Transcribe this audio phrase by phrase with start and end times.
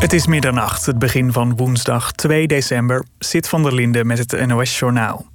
[0.00, 3.04] Het is middernacht, het begin van woensdag 2 december.
[3.18, 5.26] Zit van der Linde met het NOS-journaal.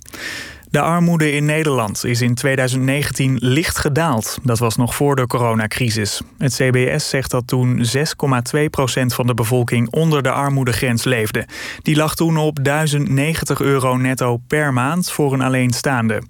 [0.75, 4.37] De armoede in Nederland is in 2019 licht gedaald.
[4.43, 6.21] Dat was nog voor de coronacrisis.
[6.37, 11.47] Het CBS zegt dat toen 6,2% van de bevolking onder de armoedegrens leefde.
[11.81, 16.21] Die lag toen op 1090 euro netto per maand voor een alleenstaande.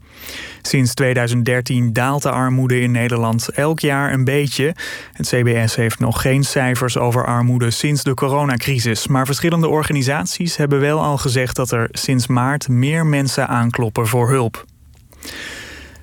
[0.62, 4.76] Sinds 2013 daalt de armoede in Nederland elk jaar een beetje.
[5.14, 9.08] Het CBS heeft nog geen cijfers over armoede sinds de coronacrisis.
[9.08, 14.28] Maar verschillende organisaties hebben wel al gezegd dat er sinds maart meer mensen aankloppen voor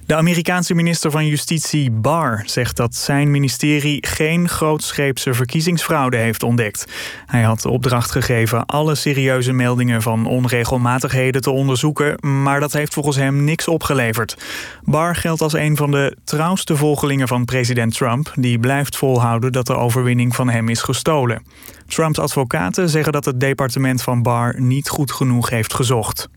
[0.07, 6.87] De Amerikaanse minister van Justitie Barr zegt dat zijn ministerie geen grootscheepse verkiezingsfraude heeft ontdekt.
[7.27, 12.95] Hij had de opdracht gegeven alle serieuze meldingen van onregelmatigheden te onderzoeken, maar dat heeft
[12.95, 14.37] volgens hem niks opgeleverd.
[14.85, 19.67] Barr geldt als een van de trouwste volgelingen van president Trump, die blijft volhouden dat
[19.67, 21.43] de overwinning van hem is gestolen.
[21.87, 26.29] Trumps advocaten zeggen dat het departement van Barr niet goed genoeg heeft gezocht.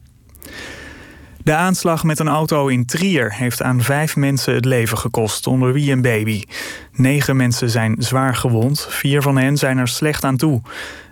[1.45, 5.73] De aanslag met een auto in Trier heeft aan vijf mensen het leven gekost, onder
[5.73, 6.43] wie een baby.
[6.91, 10.61] Negen mensen zijn zwaar gewond, vier van hen zijn er slecht aan toe.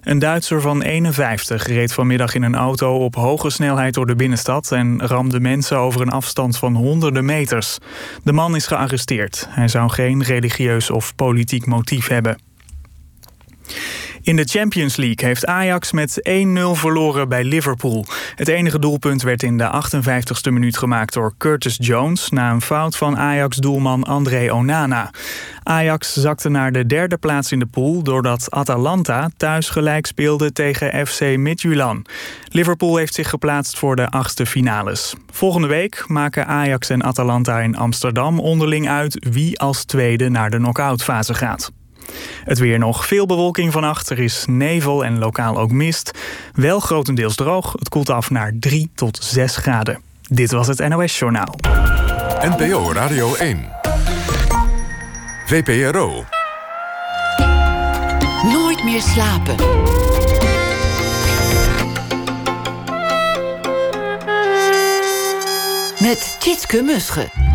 [0.01, 4.71] Een Duitser van 51 reed vanmiddag in een auto op hoge snelheid door de binnenstad
[4.71, 7.77] en ramde mensen over een afstand van honderden meters.
[8.23, 9.47] De man is gearresteerd.
[9.49, 12.37] Hij zou geen religieus of politiek motief hebben.
[14.23, 16.31] In de Champions League heeft Ajax met 1-0
[16.71, 18.05] verloren bij Liverpool.
[18.35, 22.29] Het enige doelpunt werd in de 58ste minuut gemaakt door Curtis Jones...
[22.29, 25.11] na een fout van Ajax-doelman André Onana.
[25.63, 28.03] Ajax zakte naar de derde plaats in de pool...
[28.03, 32.09] doordat Atalanta thuis gelijk speelde tegen FC Midtjylland.
[32.47, 35.13] Liverpool heeft zich geplaatst voor de achtste finales.
[35.31, 39.27] Volgende week maken Ajax en Atalanta in Amsterdam onderling uit...
[39.29, 41.71] wie als tweede naar de knock-outfase gaat.
[42.43, 43.05] Het weer nog.
[43.05, 44.09] Veel bewolking vannacht.
[44.09, 46.11] Er is nevel en lokaal ook mist.
[46.53, 47.71] Wel grotendeels droog.
[47.71, 50.01] Het koelt af naar 3 tot 6 graden.
[50.21, 51.55] Dit was het NOS Journaal.
[52.41, 53.69] NPO Radio 1.
[55.45, 56.25] VPRO.
[58.51, 59.55] Nooit meer slapen.
[65.99, 67.52] Met Tjitske Musche.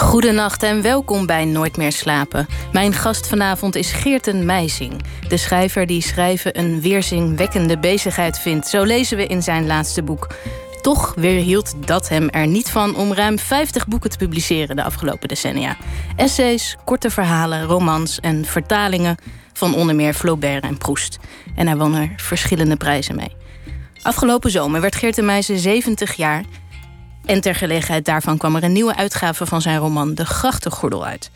[0.00, 2.46] Goedenacht en welkom bij Nooit meer slapen.
[2.72, 5.02] Mijn gast vanavond is Geerten Meising.
[5.28, 8.68] De schrijver die schrijven een weerzingwekkende bezigheid vindt.
[8.68, 10.34] Zo lezen we in zijn laatste boek.
[10.80, 15.28] Toch weerhield dat hem er niet van om ruim 50 boeken te publiceren de afgelopen
[15.28, 15.76] decennia.
[16.16, 19.16] Essays, korte verhalen, romans en vertalingen
[19.52, 21.18] van onder meer Flaubert en Proust.
[21.54, 23.36] En hij won er verschillende prijzen mee.
[24.02, 26.44] Afgelopen zomer werd Geerten Meijsen 70 jaar
[27.24, 31.30] en ter gelegenheid daarvan kwam er een nieuwe uitgave van zijn roman De Grachtengordel uit.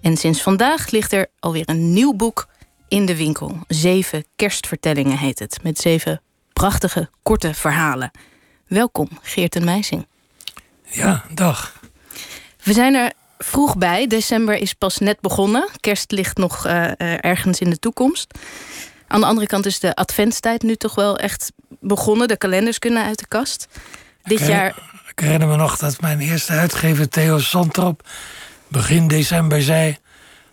[0.00, 2.46] En sinds vandaag ligt er alweer een nieuw boek
[2.88, 3.58] in de winkel.
[3.68, 5.58] Zeven kerstvertellingen heet het.
[5.62, 6.20] Met zeven
[6.52, 8.10] prachtige, korte verhalen.
[8.66, 10.06] Welkom, Geert en Meising.
[10.84, 11.80] Ja, dag.
[12.62, 14.06] We zijn er vroeg bij.
[14.06, 15.68] December is pas net begonnen.
[15.80, 18.38] Kerst ligt nog uh, ergens in de toekomst.
[19.06, 22.28] Aan de andere kant is de adventstijd nu toch wel echt begonnen.
[22.28, 23.66] De kalenders kunnen uit de kast.
[24.22, 28.08] Dit jaar ik herinner me nog dat mijn eerste uitgever Theo Santrop
[28.68, 29.98] begin december zei...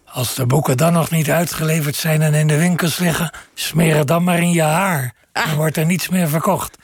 [0.06, 3.34] als de boeken dan nog niet uitgeleverd zijn en in de winkels liggen...
[3.54, 5.14] smeer het dan maar in je haar.
[5.32, 5.54] Dan ah.
[5.54, 6.78] wordt er niets meer verkocht.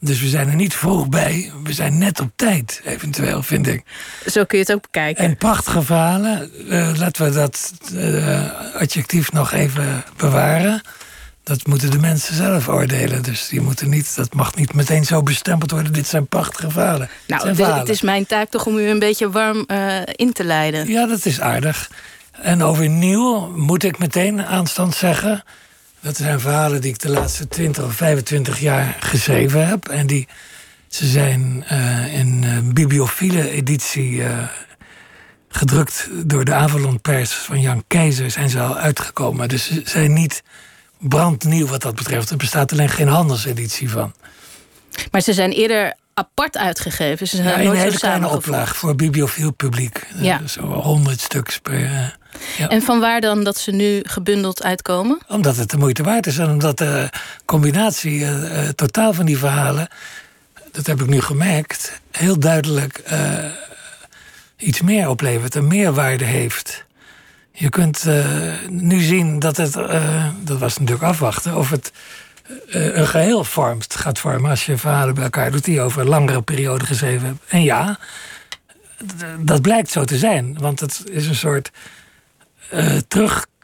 [0.00, 1.52] Dus we zijn er niet vroeg bij.
[1.62, 3.82] We zijn net op tijd, eventueel, vind ik.
[4.26, 5.24] Zo kun je het ook bekijken.
[5.24, 6.50] En prachtige verhalen.
[6.72, 10.82] Uh, laten we dat uh, adjectief nog even bewaren
[11.44, 13.22] dat moeten de mensen zelf oordelen.
[13.22, 15.92] Dus die moeten niet, dat mag niet meteen zo bestempeld worden.
[15.92, 17.08] Dit zijn prachtige verhalen.
[17.26, 20.88] Nou, het is mijn taak toch om u een beetje warm uh, in te leiden.
[20.88, 21.90] Ja, dat is aardig.
[22.30, 25.44] En over nieuw moet ik meteen aanstand zeggen.
[26.00, 29.88] Dat zijn verhalen die ik de laatste 20 of 25 jaar geschreven heb.
[29.88, 30.28] En die,
[30.88, 34.22] ze zijn uh, in uh, bibliophile editie
[35.48, 38.30] gedrukt door de Avalon Pers van Jan Keizer.
[38.30, 39.48] Zijn ze al uitgekomen.
[39.48, 40.42] Dus ze zijn niet
[41.08, 42.30] brandnieuw wat dat betreft.
[42.30, 44.14] Er bestaat alleen geen handelseditie van.
[45.10, 47.28] Maar ze zijn eerder apart uitgegeven.
[47.28, 50.06] Ze zijn ja, nooit een hele kleine oplaag voor bibliofiel publiek.
[50.16, 50.40] Ja.
[50.40, 51.80] Uh, zo honderd stuks per...
[51.80, 52.06] Uh,
[52.58, 52.68] ja.
[52.68, 55.18] En van waar dan dat ze nu gebundeld uitkomen?
[55.28, 56.38] Omdat het de moeite waard is.
[56.38, 57.08] En omdat de
[57.44, 59.88] combinatie uh, totaal van die verhalen...
[60.72, 62.00] dat heb ik nu gemerkt...
[62.10, 63.02] heel duidelijk
[64.56, 65.54] iets meer oplevert.
[65.54, 66.83] Een meerwaarde heeft.
[67.56, 68.24] Je kunt uh,
[68.68, 71.92] nu zien dat het, uh, dat was natuurlijk afwachten, of het
[72.48, 76.08] uh, een geheel vormt, gaat vormen als je verhalen bij elkaar doet die over een
[76.08, 77.42] langere periode geschreven hebt.
[77.48, 77.98] En ja,
[79.38, 81.70] dat blijkt zo te zijn, want het is een soort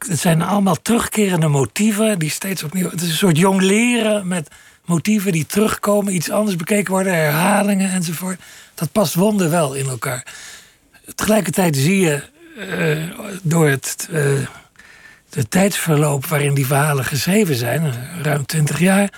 [0.07, 2.89] het zijn allemaal terugkerende motieven die steeds opnieuw.
[2.89, 4.49] Het is een soort jong leren met
[4.85, 8.39] motieven die terugkomen, iets anders bekeken worden, herhalingen enzovoort.
[8.75, 10.25] Dat past wonderwel in elkaar.
[11.15, 12.23] Tegelijkertijd zie je
[12.61, 13.11] uh,
[13.41, 14.07] door het,
[15.29, 19.09] de tijdsverloop waarin die verhalen geschreven zijn, ruim twintig jaar,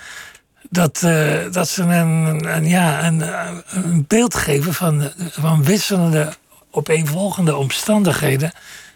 [0.70, 3.22] dat, uh, dat ze een, ja, een,
[3.66, 6.32] een beeld geven van, van wisselende,
[6.70, 8.52] opeenvolgende omstandigheden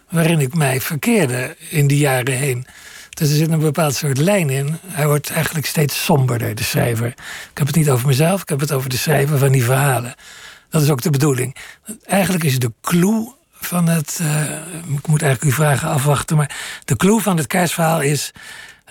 [0.08, 2.66] waarin ik mij verkeerde in die jaren heen.
[3.10, 4.78] Dus er zit een bepaald soort lijn in.
[4.86, 7.06] Hij wordt eigenlijk steeds somberder, de schrijver.
[7.50, 10.14] Ik heb het niet over mezelf, ik heb het over de schrijver van die verhalen.
[10.70, 11.56] Dat is ook de bedoeling.
[12.04, 14.19] Eigenlijk is de clue van het.
[14.22, 14.43] Uh,
[14.96, 16.37] ik moet eigenlijk uw vragen afwachten.
[16.37, 18.32] Maar de clue van het kerstverhaal is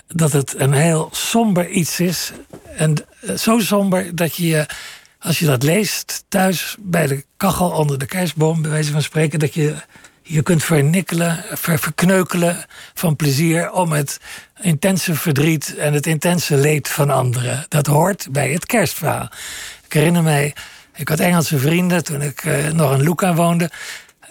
[0.06, 2.32] dat het een heel somber iets is.
[2.76, 4.66] En eh, zo somber dat je,
[5.18, 9.38] als je dat leest thuis bij de kachel onder de kerstboom, bij wijze van spreken,
[9.38, 9.74] dat je
[10.22, 14.20] je kunt vernikkelen, ver, verkneukelen van plezier om het
[14.60, 17.66] intense verdriet en het intense leed van anderen.
[17.68, 19.28] Dat hoort bij het kerstverhaal.
[19.84, 20.54] Ik herinner mij,
[20.94, 23.70] ik had Engelse vrienden toen ik nog in Lucca woonde.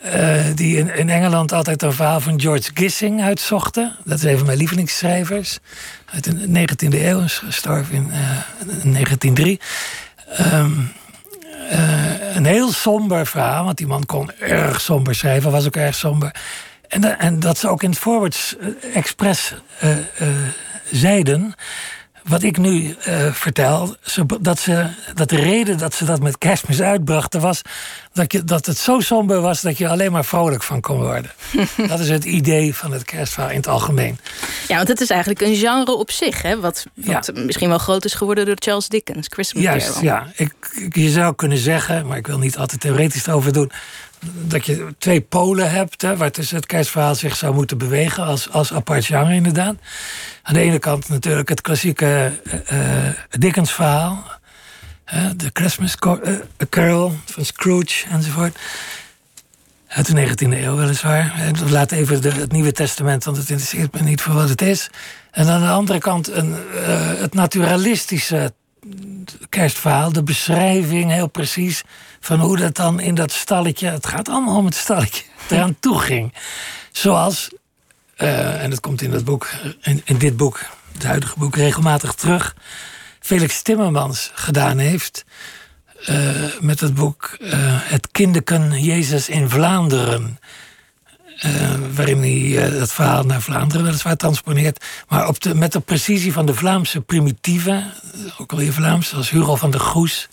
[0.06, 3.96] Uh, die in, in, Engeland altijd een verhaal van George Gissing uitzochten.
[4.04, 5.60] Dat is een van mijn lievelingsschrijvers.
[6.06, 9.60] Uit de 19e eeuw, is gestorven in, uh, in 1903.
[10.54, 10.92] Um,
[11.72, 15.96] uh, een heel somber verhaal, want die man kon erg somber schrijven, was ook erg
[15.96, 16.36] somber.
[16.88, 18.58] En, en dat ze ook in het voorwoord
[18.94, 19.54] expres
[20.92, 21.56] zeiden
[22.28, 23.96] wat ik nu uh, vertel,
[24.40, 27.62] dat, ze, dat de reden dat ze dat met kerstmis uitbrachten was
[28.14, 31.32] dat, je, dat het zo somber was dat je alleen maar vrolijk van kon worden.
[31.88, 34.20] dat is het idee van het kerstverhaal in het algemeen.
[34.68, 36.60] Ja, want het is eigenlijk een genre op zich, hè?
[36.60, 40.04] wat, wat misschien wel groot is geworden door Charles Dickens, Christmas Juist, Carol.
[40.04, 40.28] ja.
[40.36, 43.72] Ik, ik, je zou kunnen zeggen, maar ik wil niet altijd theoretisch erover doen
[44.22, 48.50] dat je twee polen hebt, hè, waar tussen het kerstverhaal zich zou moeten bewegen als,
[48.52, 49.76] als apart genre inderdaad.
[50.44, 52.32] Aan de ene kant natuurlijk het klassieke
[52.72, 52.80] uh,
[53.30, 54.36] Dickens verhaal.
[55.36, 55.96] De Christmas
[56.70, 58.58] Carol van Scrooge enzovoort.
[59.88, 61.52] Uit de 19e eeuw weliswaar.
[61.70, 64.90] Laat even het Nieuwe Testament, want het interesseert me niet voor wat het is.
[65.32, 66.56] En aan de andere kant een,
[67.18, 68.54] het naturalistische
[69.50, 70.12] kerstverhaal.
[70.12, 71.84] De beschrijving heel precies
[72.20, 73.88] van hoe dat dan in dat stalletje...
[73.90, 76.34] het gaat allemaal om het stalletje, eraan toe ging.
[76.92, 77.50] Zoals,
[78.18, 79.50] uh, en dat komt in, dat boek,
[80.06, 80.60] in, dit boek,
[80.94, 82.56] het huidige boek, regelmatig terug...
[83.20, 85.26] Felix Timmermans gedaan heeft...
[86.10, 87.52] Uh, met het boek uh,
[87.82, 90.40] Het Kindeken Jezus in Vlaanderen.
[91.46, 94.86] Uh, waarin hij dat verhaal naar Vlaanderen weliswaar transponeert.
[95.08, 97.94] Maar op de, met de precisie van de Vlaamse primitieven.
[98.38, 100.28] Ook alweer Vlaams, zoals Hugo van der Goes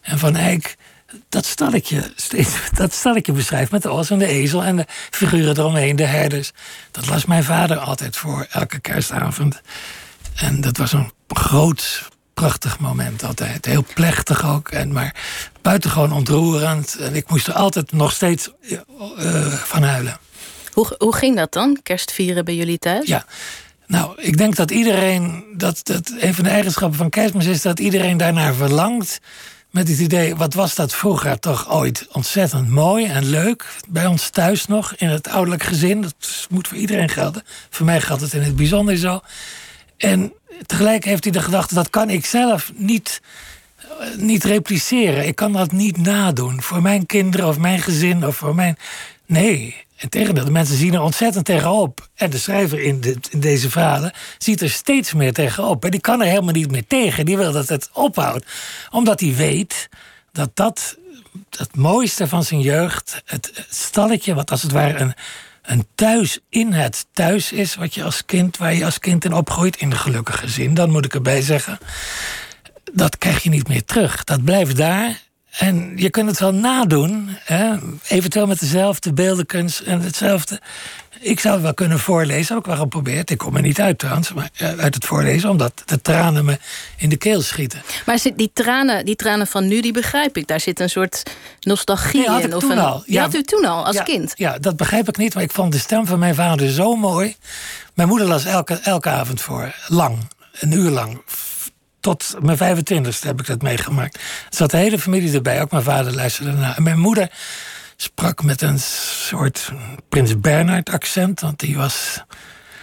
[0.00, 0.76] en Van Eyck
[1.28, 5.58] dat stalletje, steeds, dat stalletje beschrijft met de os en de ezel en de figuren
[5.58, 6.52] eromheen, de herders.
[6.90, 9.60] Dat las mijn vader altijd voor elke kerstavond.
[10.34, 13.64] En dat was een groot, prachtig moment altijd.
[13.64, 15.14] Heel plechtig ook, en maar
[15.62, 16.96] buitengewoon ontroerend.
[16.96, 18.78] En ik moest er altijd nog steeds uh,
[19.46, 20.18] van huilen.
[20.98, 23.06] Hoe, ging dat dan, kerstvieren bij jullie thuis?
[23.06, 23.24] Ja,
[23.86, 27.78] nou, ik denk dat iedereen, dat, dat een van de eigenschappen van kerstmis is dat
[27.78, 29.20] iedereen daarnaar verlangt
[29.70, 33.66] met het idee, wat was dat vroeger toch ooit ontzettend mooi en leuk.
[33.88, 36.02] Bij ons thuis nog, in het ouderlijk gezin.
[36.02, 36.14] Dat
[36.50, 37.42] moet voor iedereen gelden.
[37.70, 39.20] Voor mij geldt het in het bijzonder zo.
[39.96, 40.32] En
[40.66, 43.20] tegelijk heeft hij de gedachte, dat kan ik zelf niet,
[43.76, 45.26] eh, niet repliceren.
[45.26, 46.62] Ik kan dat niet nadoen.
[46.62, 48.76] Voor mijn kinderen of mijn gezin of voor mijn...
[49.26, 52.08] Nee, en tegendeel, de mensen zien er ontzettend tegenop.
[52.14, 55.84] En de schrijver in, in, deze verhalen ziet er steeds meer tegenop.
[55.84, 57.26] En die kan er helemaal niet meer tegen.
[57.26, 58.46] Die wil dat het ophoudt.
[58.90, 59.88] Omdat hij weet
[60.32, 60.96] dat dat
[61.56, 63.22] het mooiste van zijn jeugd...
[63.24, 65.14] het, stalletje, wat als het ware een,
[65.62, 67.74] een thuis in het thuis is...
[67.74, 70.74] wat je als kind, waar je als kind in opgroeit, in de gelukkige zin...
[70.74, 71.78] dan moet ik erbij zeggen,
[72.92, 74.24] dat krijg je niet meer terug.
[74.24, 75.20] Dat blijft daar
[75.58, 77.74] en je kunt het wel nadoen, hè?
[78.08, 80.60] eventueel met dezelfde beeldenkunst en hetzelfde.
[81.20, 83.30] Ik zou het wel kunnen voorlezen, heb ik wel geprobeerd.
[83.30, 86.58] Ik kom er niet uit trouwens, maar uit het voorlezen, omdat de tranen me
[86.96, 87.82] in de keel schieten.
[88.06, 90.46] Maar die tranen, die tranen van nu, die begrijp ik.
[90.46, 91.22] Daar zit een soort
[91.60, 92.52] nostalgie nee, had in.
[92.52, 93.02] Ik toen een, al.
[93.06, 94.32] Ja, had u toen al, als ja, kind?
[94.36, 97.36] Ja, dat begrijp ik niet, maar ik vond de stem van mijn vader zo mooi.
[97.94, 100.18] Mijn moeder las elke, elke avond voor, lang,
[100.60, 101.20] een uur lang
[102.08, 104.14] tot mijn 25ste heb ik dat meegemaakt.
[104.14, 104.20] Er
[104.56, 106.76] zat de hele familie erbij, ook mijn vader luisterde naar.
[106.76, 107.30] En mijn moeder
[107.96, 109.72] sprak met een soort
[110.08, 112.24] Prins Bernhard accent, want die was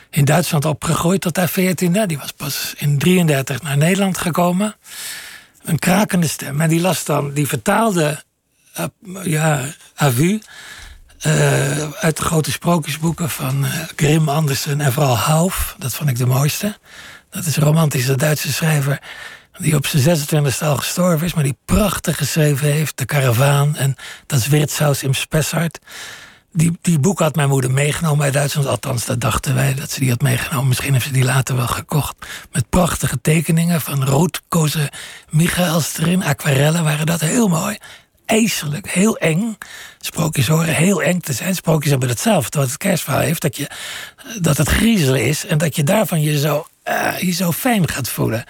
[0.09, 2.05] in Duitsland opgegroeid tot haar 14e.
[2.05, 4.75] Die was pas in 33 naar Nederland gekomen.
[5.63, 6.61] Een krakende stem.
[6.61, 8.23] En die las dan, die vertaalde,
[8.79, 9.65] uh, ja,
[10.01, 10.41] à vue,
[11.19, 15.75] eh, uit de grote sprookjesboeken van uh, Grimm, Andersen en vooral Hauf.
[15.77, 16.77] Dat vond ik de mooiste.
[17.35, 18.99] Dat is een romantische Duitse schrijver
[19.57, 22.97] die op zijn 26e al gestorven is, maar die prachtig geschreven heeft.
[22.97, 25.79] De Karavaan en dat is Wirtshaus im Spessart.
[26.51, 28.67] Die, die boek had mijn moeder meegenomen uit Duitsland.
[28.67, 30.67] Althans, dat dachten wij dat ze die had meegenomen.
[30.67, 32.15] Misschien heeft ze die later wel gekocht.
[32.51, 34.89] Met prachtige tekeningen van Roodkozen
[35.29, 36.23] Michaels erin.
[36.23, 37.77] Aquarellen waren dat heel mooi.
[38.25, 39.57] IJselijk, heel eng.
[39.99, 41.55] Sprookjes horen heel eng te zijn.
[41.55, 43.41] Sprookjes hebben hetzelfde wat het kerstverhaal heeft.
[43.41, 43.69] Dat, je,
[44.41, 48.09] dat het griezelen is en dat je daarvan je zo, uh, je zo fijn gaat
[48.09, 48.43] voelen.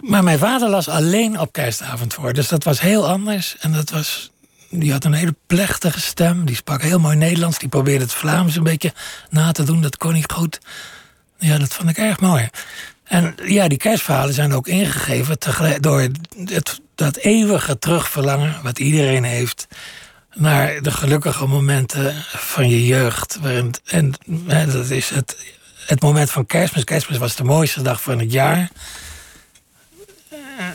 [0.00, 2.32] Maar mijn vader las alleen op kerstavond voor.
[2.32, 3.56] Dus dat was heel anders.
[3.60, 4.30] En dat was,
[4.70, 6.44] die had een hele plechtige stem.
[6.44, 7.58] Die sprak heel mooi Nederlands.
[7.58, 8.92] Die probeerde het Vlaams een beetje
[9.30, 9.80] na te doen.
[9.80, 10.58] Dat kon niet goed.
[11.38, 12.48] Ja, dat vond ik erg mooi.
[13.04, 15.36] En ja, die kerstverhalen zijn ook ingegeven
[15.80, 19.66] door het, dat eeuwige terugverlangen wat iedereen heeft
[20.34, 23.38] naar de gelukkige momenten van je jeugd.
[23.40, 24.14] Waarin, en
[24.46, 25.36] hè, dat is het,
[25.86, 26.84] het moment van kerstmis.
[26.84, 28.70] Kerstmis was de mooiste dag van het jaar.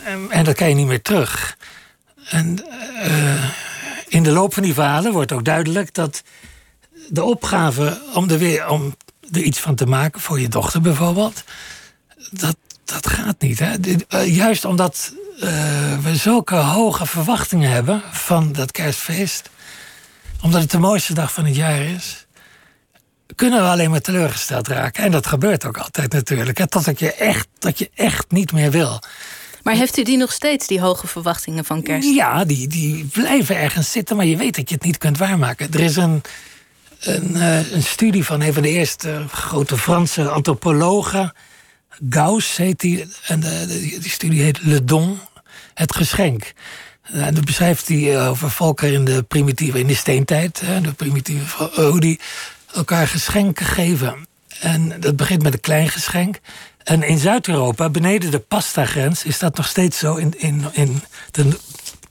[0.04, 1.56] En, en dat kan je niet meer terug.
[2.28, 2.58] En
[3.06, 3.44] uh,
[4.08, 6.22] in de loop van die verhalen wordt ook duidelijk dat
[7.08, 8.96] de opgave om er weer om
[9.32, 11.44] er iets van te maken voor je dochter bijvoorbeeld,
[12.30, 13.58] dat, dat gaat niet.
[13.58, 13.74] Hè?
[13.78, 15.12] Uh, juist omdat
[16.02, 19.50] we zulke hoge verwachtingen hebben van dat kerstfeest,
[20.42, 22.25] omdat het de mooiste dag van het jaar is,
[23.34, 25.04] kunnen we alleen maar teleurgesteld raken.
[25.04, 26.58] En dat gebeurt ook altijd natuurlijk.
[26.58, 26.68] Hè?
[26.68, 29.00] Totdat je echt, dat je echt niet meer wil.
[29.62, 32.14] Maar heeft u die nog steeds, die hoge verwachtingen van kerst?
[32.14, 35.72] Ja, die, die blijven ergens zitten, maar je weet dat je het niet kunt waarmaken.
[35.72, 36.22] Er is een,
[37.00, 41.32] een, uh, een studie van een van de eerste grote Franse antropologen.
[42.10, 43.06] Gauss heet die.
[43.26, 45.18] En de, de, die studie heet Le Don,
[45.74, 46.52] het geschenk.
[47.02, 50.62] En dat beschrijft hij over volken in de primitieve, in de steentijd.
[50.82, 52.20] De primitieve, hoe die
[52.76, 54.26] elkaar geschenken geven.
[54.60, 56.38] En dat begint met een klein geschenk.
[56.84, 60.14] En in Zuid-Europa, beneden de pasta-grens, is dat nog steeds zo.
[60.14, 61.58] In, in, in de,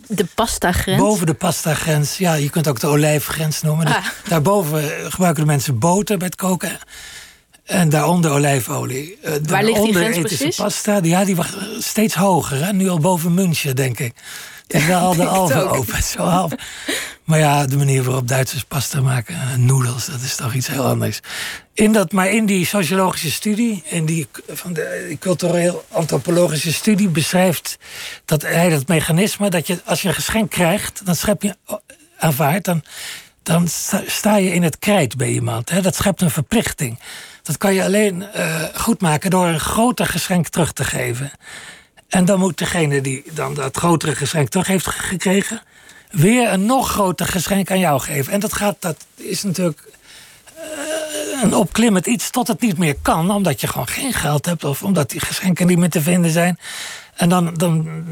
[0.08, 1.02] de pasta-grens?
[1.02, 2.18] Boven de pasta-grens.
[2.18, 3.88] Ja, je kunt ook de olijfgrens noemen.
[3.88, 4.06] Ah.
[4.28, 6.80] Daarboven gebruiken de mensen boter bij het koken.
[7.66, 9.18] En daaronder olijfolie.
[9.24, 10.56] Uh, Waar ligt die grens precies?
[10.56, 11.00] pasta.
[11.02, 11.48] Ja, die was
[11.80, 12.66] steeds hoger.
[12.66, 12.74] Hè?
[12.74, 14.14] Nu al boven München, denk ik.
[14.68, 16.04] Wel al de Alpen open.
[16.04, 16.52] Zo half.
[17.24, 21.20] Maar ja, de manier waarop Duitsers pasta maken, noedels, dat is toch iets heel anders.
[21.74, 27.78] In dat, maar in die sociologische studie, in die, van de cultureel-antropologische studie, beschrijft
[28.26, 31.56] dat hij dat mechanisme dat je als je een geschenk krijgt, dan schep je
[32.18, 32.84] aanvaard, dan,
[33.44, 33.68] dan
[34.08, 35.70] sta je in het krijt bij iemand.
[35.70, 35.82] Hè?
[35.82, 37.00] Dat schept een verplichting.
[37.44, 41.32] Dat kan je alleen uh, goed maken door een groter geschenk terug te geven.
[42.10, 45.62] En dan moet degene die dan dat grotere geschenk terug heeft gekregen,
[46.12, 48.34] weer een nog groter geschenk aan jou geven.
[48.34, 49.84] En dat, gaat, dat is natuurlijk
[50.58, 54.64] uh, een opklimmend iets tot het niet meer kan, omdat je gewoon geen geld hebt
[54.64, 56.60] of omdat die geschenken niet meer te vinden zijn.
[57.16, 58.04] En dan, dan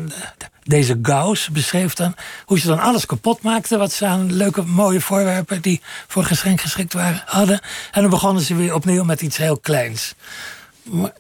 [0.63, 5.01] deze Gauss beschreef dan hoe ze dan alles kapot maakten wat ze aan leuke, mooie
[5.01, 7.59] voorwerpen die voor geschenk geschikt waren hadden.
[7.91, 10.15] En dan begonnen ze weer opnieuw met iets heel kleins.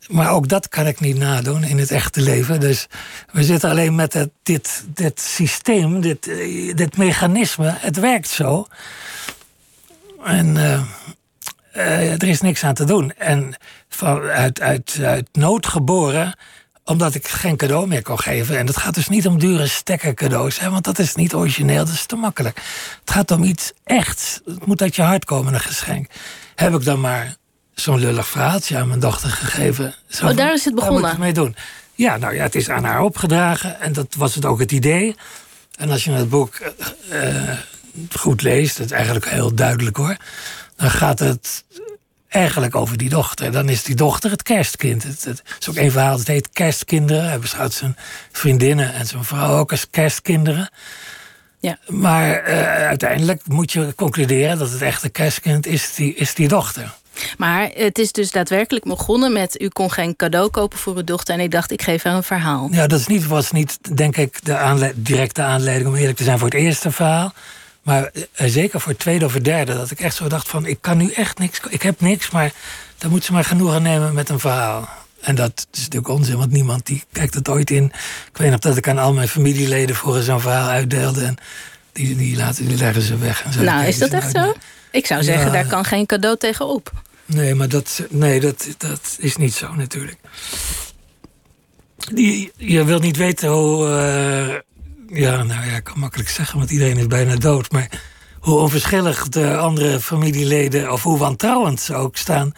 [0.07, 2.59] Maar, ook dat kan ik niet nadoen in het echte leven.
[2.59, 2.87] Dus
[3.31, 6.23] we zitten alleen met dit, dit systeem, dit,
[6.77, 7.75] dit mechanisme.
[7.77, 8.67] Het werkt zo.
[10.23, 10.81] En uh,
[11.75, 13.13] uh, er is niks aan te doen.
[13.13, 13.55] En
[14.31, 14.99] uit, uit
[15.31, 16.37] nood geboren,
[16.85, 18.57] omdat ik geen cadeau meer kon geven.
[18.57, 21.85] En het gaat dus niet om dure stekker cadeaus, hè, want dat is niet origineel,
[21.85, 22.61] dat is te makkelijk.
[22.99, 24.41] Het gaat om iets echt.
[24.45, 26.09] Het moet uit je hart komen, een geschenk.
[26.55, 27.35] Heb ik dan maar
[27.75, 29.95] zo'n lullig verhaaltje aan mijn dochter gegeven.
[30.07, 31.01] Zo oh, daar is het begonnen?
[31.01, 31.55] Daar mee doen.
[31.95, 35.15] Ja, nou ja, het is aan haar opgedragen en dat was het ook het idee.
[35.77, 36.59] En als je het boek
[37.11, 37.49] uh,
[38.11, 40.17] goed leest, het is eigenlijk heel duidelijk hoor,
[40.75, 41.63] dan gaat het
[42.27, 43.51] eigenlijk over die dochter.
[43.51, 45.03] Dan is die dochter het kerstkind.
[45.03, 47.27] Het, het is ook een verhaal, het heet Kerstkinderen.
[47.27, 47.97] Hij beschouwt zijn
[48.31, 50.69] vriendinnen en zijn vrouw ook als kerstkinderen.
[51.59, 51.77] Ja.
[51.87, 56.93] Maar uh, uiteindelijk moet je concluderen dat het echte kerstkind is die, is die dochter.
[57.37, 59.61] Maar het is dus daadwerkelijk begonnen met...
[59.61, 61.33] u kon geen cadeau kopen voor uw dochter...
[61.33, 62.67] en ik dacht, ik geef haar een verhaal.
[62.71, 65.89] Ja, dat is niet, was niet, denk ik, de aanle directe aanleiding...
[65.89, 67.33] om eerlijk te zijn voor het eerste verhaal.
[67.81, 69.73] Maar eh, zeker voor het tweede of het derde...
[69.73, 71.59] dat ik echt zo dacht van, ik kan nu echt niks...
[71.69, 72.51] ik heb niks, maar
[72.97, 74.89] dan moet ze maar genoegen nemen met een verhaal.
[75.21, 77.85] En dat is natuurlijk onzin, want niemand die kijkt het ooit in.
[78.31, 81.25] Ik weet nog dat ik aan al mijn familieleden voor zo'n verhaal uitdeelde...
[81.25, 81.37] en
[81.91, 83.43] die, die, laten, die leggen ze weg.
[83.43, 84.53] En zo, nou, is dat echt zo?
[84.93, 86.91] Ik zou zeggen, daar kan geen cadeau tegenop.
[87.25, 90.17] Nee, maar dat, nee, dat, dat is niet zo natuurlijk.
[92.15, 93.87] Je, je wilt niet weten hoe.
[93.87, 94.55] Uh,
[95.19, 97.71] ja, nou ja, ik kan makkelijk zeggen, want iedereen is bijna dood.
[97.71, 97.89] Maar
[98.39, 102.53] hoe onverschillig de andere familieleden, of hoe wantrouwend ze ook staan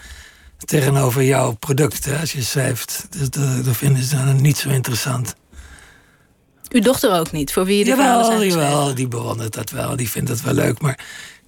[0.58, 3.08] tegenover jouw producten als je schrijft.
[3.10, 5.36] Dus dat, dat vinden ze dan niet zo interessant.
[6.70, 10.10] Uw dochter ook niet, voor wie je verhalen zijn jawel, die bewondert dat wel, die
[10.10, 10.82] vindt dat wel leuk.
[10.82, 11.00] Maar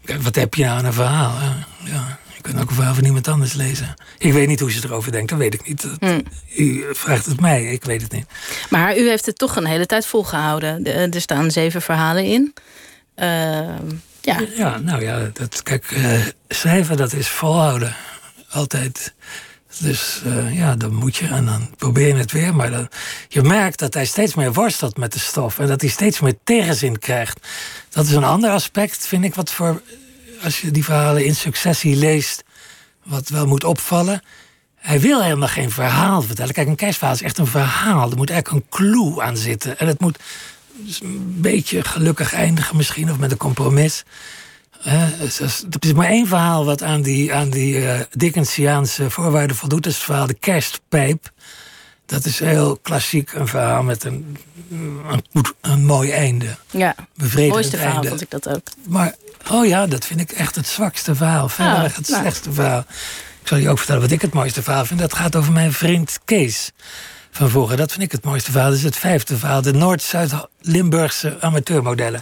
[0.07, 1.33] kijk, wat heb je nou aan een verhaal?
[1.83, 3.93] Ja, je kunt ook een verhaal van iemand anders lezen.
[4.17, 5.81] Ik weet niet hoe ze erover denkt, dat weet ik niet.
[5.81, 6.19] Dat- Hm.
[6.57, 8.25] U vraagt het mij, ik weet het niet.
[8.69, 10.83] Maar u heeft het toch een hele tijd volgehouden.
[10.83, 12.53] De- er staan zeven verhalen in.
[13.15, 13.83] Ehm,
[14.21, 16.11] ja, Ja, nou ja, dat, kijk, eh,
[16.47, 17.95] schrijven dat is volhouden.
[18.49, 19.13] Altijd.
[19.77, 22.55] Dus eh, ja, dan moet je en dan probeer je het weer.
[22.55, 22.89] Maar dan,
[23.27, 25.59] je merkt dat hij steeds meer worstelt met de stof.
[25.59, 27.47] En dat hij steeds meer tegenzin krijgt.
[27.89, 29.81] Dat is een ander aspect, vind ik, wat voor...
[30.43, 32.43] Als je die verhalen in successie leest,
[33.03, 34.21] wat wel moet opvallen.
[34.75, 36.53] Hij wil helemaal geen verhaal vertellen.
[36.53, 38.11] Kijk, een kerstverhaal is echt een verhaal.
[38.11, 39.79] Er moet eigenlijk een clue aan zitten.
[39.79, 40.19] En het moet
[40.71, 44.03] dus een beetje gelukkig eindigen misschien, of met een compromis.
[45.19, 49.83] Is- Er is maar één verhaal wat aan die, aan die eh, Dickensiaanse voorwaarden voldoet.
[49.83, 51.31] Dat is het verhaal De Kerstpijp.
[52.05, 54.37] Dat is heel klassiek, een verhaal met een,
[54.71, 56.55] een, goed- een mooi einde.
[56.71, 56.95] ja.
[57.15, 58.07] Bevredigend mooiste verhaal einde.
[58.09, 58.61] vond ik dat ook.
[58.87, 59.15] Maar,
[59.51, 61.49] oh ja, dat vind ik echt het zwakste verhaal.
[61.49, 62.21] Verder Ah, het nou.
[62.21, 62.79] slechtste verhaal.
[63.41, 64.99] Ik zal je ook vertellen wat ik het mooiste verhaal vind.
[64.99, 66.71] Dat gaat over mijn vriend Kees
[67.31, 67.77] van vroeger.
[67.77, 68.69] Dat vind ik het mooiste verhaal.
[68.69, 69.61] Dat is het vijfde verhaal.
[69.61, 72.21] De Noord-Zuid-Limburgse amateurmodellen.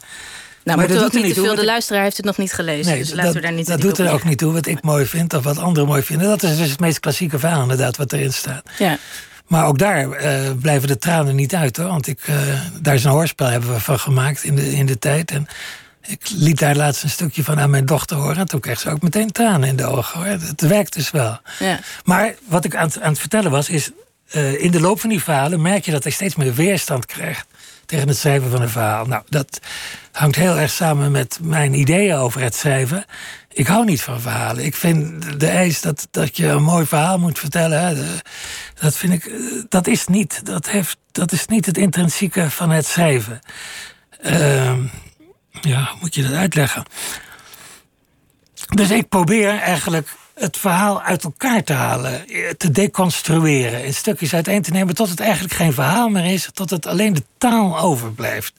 [0.66, 2.98] Nou, Maar dat doet er niet toe, De luisteraar heeft het nog niet gelezen.
[2.98, 5.34] dus laten we daar niet dat doet er ook niet toe wat ik mooi vind
[5.34, 6.28] of wat anderen mooi vinden.
[6.28, 8.64] Dat is dus het meest klassieke verhaal inderdaad wat erin staat.
[8.78, 8.98] Ja.
[9.48, 11.88] Maar ook daar eh, blijven de tranen niet uit hoor.
[11.88, 12.36] Want ik, eh,
[12.82, 15.32] daar is een hoorspel hebben we van gemaakt in de, in de tijd.
[15.32, 15.48] En
[16.08, 18.38] ik liet daar laatst een stukje van aan mijn dochter horen.
[18.38, 20.28] En toen kreeg ze ook meteen tranen in de ogen hoor.
[20.28, 21.40] Het werkt dus wel.
[21.60, 21.80] Ja.
[22.04, 23.90] Maar wat ik aan, het- aan het vertellen was, is
[24.30, 27.46] eh, in de loop van die verhalen merk je dat hij steeds meer weerstand krijgt
[27.86, 29.06] tegen het schrijven van een verhaal.
[29.06, 29.60] Nou, dat
[30.12, 33.06] hangt heel erg samen met mijn ideeën over het schrijven.
[33.52, 34.66] Ik hou niet van verhalen.
[34.66, 38.22] Ik vind de eis dat, dat je een mooi verhaal moet vertellen,
[38.80, 39.32] dat vind ik,
[39.70, 43.40] dat is niet, dat heeft, dat is niet het intrinsieke van het schrijven.
[44.22, 44.82] Ehm,
[45.62, 46.86] ja, hoe moet je dat uitleggen?
[48.70, 54.34] Dus ik probeer eigenlijk het verhaal uit elkaar te halen, eh, te deconstrueren, in stukjes
[54.34, 57.80] uiteen te nemen, tot het eigenlijk geen verhaal meer is, tot het alleen de taal
[57.80, 58.54] overblijft.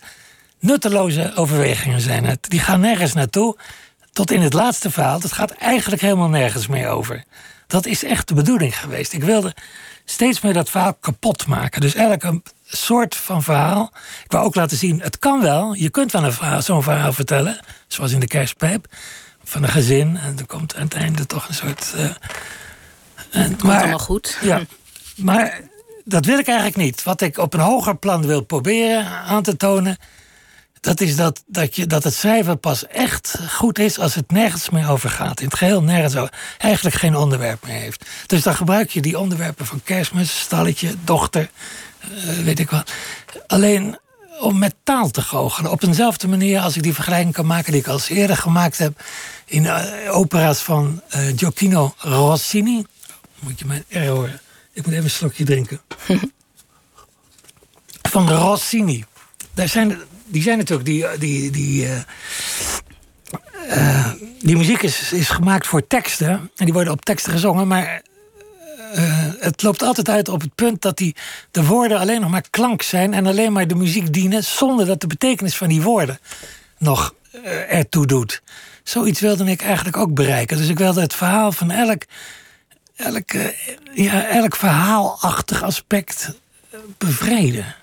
[0.60, 2.50] Nutteloze overwegingen zijn het.
[2.50, 3.56] Die gaan nergens naartoe.
[4.12, 7.24] Tot in het laatste verhaal, dat gaat eigenlijk helemaal nergens meer over.
[7.66, 9.12] Dat is echt de bedoeling geweest.
[9.12, 9.54] Ik wilde
[10.04, 11.80] steeds meer dat verhaal kapot maken.
[11.80, 13.92] Dus elke soort van verhaal.
[14.24, 15.74] Ik wou ook laten zien, het kan wel.
[15.74, 17.60] Je kunt wel een zo'n verhaal vertellen.
[17.86, 18.86] Zoals in de kerstpijp.
[19.48, 20.16] Van een gezin.
[20.16, 21.94] En er komt aan het einde toch een soort...
[23.30, 24.38] en, Komt allemaal goed.
[24.40, 24.60] ja,
[25.16, 25.60] maar
[26.04, 27.02] dat wil ik eigenlijk niet.
[27.02, 29.96] Wat ik op een hoger plan wil proberen aan te tonen...
[30.80, 33.98] dat is dat, dat, je, dat het schrijven pas echt goed is...
[33.98, 35.40] als het nergens meer over gaat.
[35.40, 36.32] In het geheel nergens over.
[36.58, 38.04] Eigenlijk geen onderwerp meer heeft.
[38.26, 41.50] Dus dan gebruik je die onderwerpen van kerstmis, stalletje, dochter...
[42.00, 42.08] eh,
[42.44, 42.92] weet ik wat.
[43.46, 43.98] Alleen
[44.40, 45.70] om met taal te goochelen.
[45.70, 47.72] Op eenzelfde manier als ik die vergelijking kan maken...
[47.72, 49.00] die ik al eerder gemaakt heb...
[49.44, 52.84] in eh, opera's van eh, Gioacchino Rossini...
[53.38, 54.40] Moet je mijn R horen.
[54.72, 55.80] Ik moet even een slokje drinken.
[58.10, 59.04] Van Rossini.
[59.54, 61.18] Daar zijn, die zijn natuurlijk die.
[61.18, 62.00] die, die eh,
[63.68, 66.50] eh, die muziek is, is gemaakt voor teksten.
[66.56, 67.68] En die worden op teksten gezongen.
[67.68, 67.98] Maar eh,
[69.38, 71.16] het loopt altijd uit op het punt dat die,
[71.50, 73.14] de woorden alleen nog maar klank zijn.
[73.14, 74.44] En alleen maar de muziek dienen.
[74.44, 76.18] Zonder dat de betekenis van die woorden
[76.78, 78.42] nog eh, ertoe doet.
[78.82, 80.56] Zoiets wilde ik eigenlijk ook bereiken.
[80.56, 82.02] Dus ik wilde het verhaal van elk
[82.96, 83.44] elk, eh,
[83.94, 86.32] ja, elk verhaalachtig aspect
[86.70, 87.74] eh, bevreden.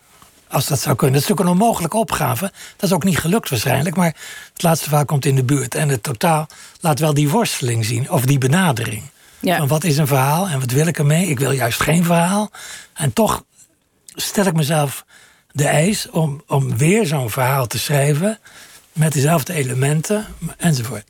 [0.47, 1.15] Als dat zou kunnen.
[1.15, 2.52] Dat is natuurlijk een onmogelijke opgave.
[2.76, 3.95] Dat is ook niet gelukt waarschijnlijk.
[3.95, 4.15] Maar
[4.54, 5.76] het laatste verhaal komt in de buurt.
[5.76, 6.47] En het totaal
[6.80, 8.12] laat wel die worsteling zien.
[8.12, 9.04] Of die benadering.
[9.43, 9.58] Ja.
[9.58, 11.27] Van wat is een verhaal en wat wil ik ermee?
[11.27, 12.51] Ik wil juist geen verhaal.
[12.93, 13.43] En toch
[14.15, 15.06] stel ik mezelf
[15.51, 18.39] de eis om, om weer zo'n verhaal te schrijven.
[18.93, 20.25] Met dezelfde elementen
[20.58, 21.03] enzovoort.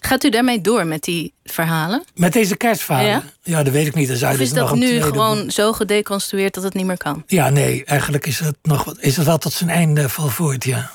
[0.00, 2.04] Gaat u daarmee door met die verhalen?
[2.14, 3.10] Met deze kerstverhalen?
[3.10, 3.22] Ja?
[3.42, 4.08] Ja, dat weet ik niet.
[4.08, 7.22] Je Of is dus nog dat nu gewoon zo gedeconstrueerd dat het niet meer kan?
[7.26, 10.90] Ja, nee, eigenlijk is het, nog, is het wel tot zijn einde volvoerd, ja.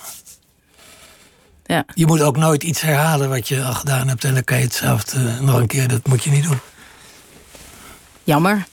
[1.71, 1.85] Ja.
[1.93, 4.23] Je moet ook nooit iets herhalen wat je al gedaan hebt...
[4.23, 6.59] en dan kan je hetzelfde nog een keer, dat moet je niet doen.
[8.23, 8.67] Jammer.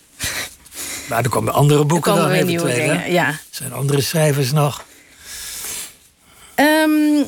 [1.09, 3.13] Maar er komen andere Er boeken komen dan weer nieuwe dingen.
[3.13, 3.29] Ja.
[3.29, 4.85] Er zijn andere schrijvers nog.
[6.55, 7.25] Ehm,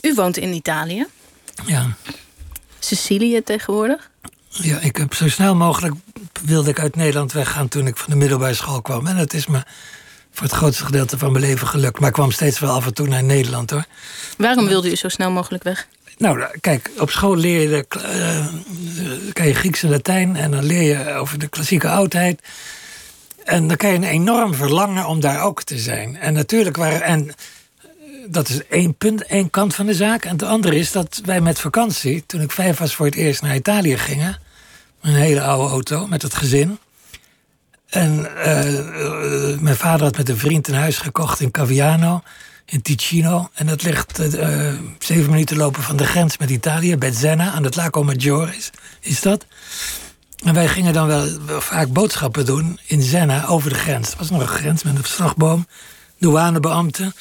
[0.00, 1.06] u woont in Italië.
[1.66, 1.96] Ja.
[2.78, 4.10] Sicilië tegenwoordig.
[4.48, 5.94] ja, ik heb zo snel mogelijk...
[6.42, 9.06] wilde ik uit Nederland weggaan toen ik van de middelbare school kwam.
[9.06, 9.62] En het is me
[10.32, 11.98] voor het grootste gedeelte van mijn leven gelukt.
[11.98, 13.84] Maar ik kwam steeds wel af en toe naar Nederland hoor.
[14.36, 15.88] Waarom wilde u zo snel mogelijk weg?
[16.18, 20.64] Nou, kijk, op school leer je, de, uh, kan je Grieks en Latijn en dan
[20.64, 22.42] leer je over de klassieke oudheid.
[23.44, 26.16] En dan krijg je een enorm verlangen om daar ook te zijn.
[26.16, 27.02] En natuurlijk waren.
[27.02, 27.34] En
[28.26, 30.24] dat is één punt, één kant van de zaak.
[30.24, 33.42] En het andere is dat wij met vakantie, toen ik vijf was voor het eerst
[33.42, 34.38] naar Italië gingen.
[35.00, 36.78] Een hele oude auto met het gezin.
[37.92, 42.22] En uh, mijn vader had met een vriend een huis gekocht in Caviano,
[42.64, 43.48] in Ticino.
[43.54, 47.76] En dat ligt uh, zeven minuten lopen van de grens met Italië, Bezzena, aan het
[47.76, 49.46] Lago Maggiore is, is dat.
[50.44, 51.28] En wij gingen dan wel,
[51.60, 54.10] vaak boodschappen doen in Zenna over de grens.
[54.10, 55.66] Er was nog een grens met een slagboom,
[56.18, 57.14] douanebeambten.